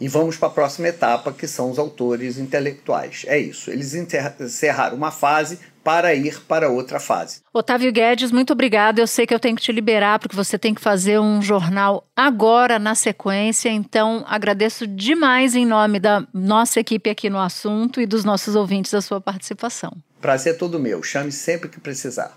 E 0.00 0.06
vamos 0.06 0.36
para 0.36 0.48
a 0.48 0.52
próxima 0.52 0.88
etapa, 0.88 1.32
que 1.32 1.48
são 1.48 1.70
os 1.70 1.78
autores 1.78 2.38
intelectuais. 2.38 3.24
É 3.26 3.38
isso. 3.38 3.70
Eles 3.70 3.94
encerraram 3.94 4.96
uma 4.96 5.10
fase 5.10 5.58
para 5.82 6.14
ir 6.14 6.40
para 6.42 6.68
outra 6.68 7.00
fase. 7.00 7.40
Otávio 7.52 7.90
Guedes, 7.90 8.30
muito 8.30 8.52
obrigado. 8.52 8.98
Eu 8.98 9.06
sei 9.06 9.26
que 9.26 9.34
eu 9.34 9.40
tenho 9.40 9.56
que 9.56 9.62
te 9.62 9.72
liberar 9.72 10.18
porque 10.18 10.36
você 10.36 10.58
tem 10.58 10.74
que 10.74 10.80
fazer 10.80 11.18
um 11.18 11.40
jornal 11.40 12.06
agora 12.14 12.78
na 12.78 12.94
sequência. 12.94 13.70
Então, 13.70 14.24
agradeço 14.28 14.86
demais 14.86 15.56
em 15.56 15.64
nome 15.64 15.98
da 15.98 16.26
nossa 16.32 16.78
equipe 16.78 17.08
aqui 17.08 17.30
no 17.30 17.38
assunto 17.38 18.00
e 18.00 18.06
dos 18.06 18.22
nossos 18.22 18.54
ouvintes 18.54 18.92
a 18.92 19.00
sua 19.00 19.20
participação. 19.20 19.92
Prazer 20.20 20.58
todo 20.58 20.78
meu. 20.78 21.02
Chame 21.02 21.32
sempre 21.32 21.68
que 21.68 21.80
precisar. 21.80 22.36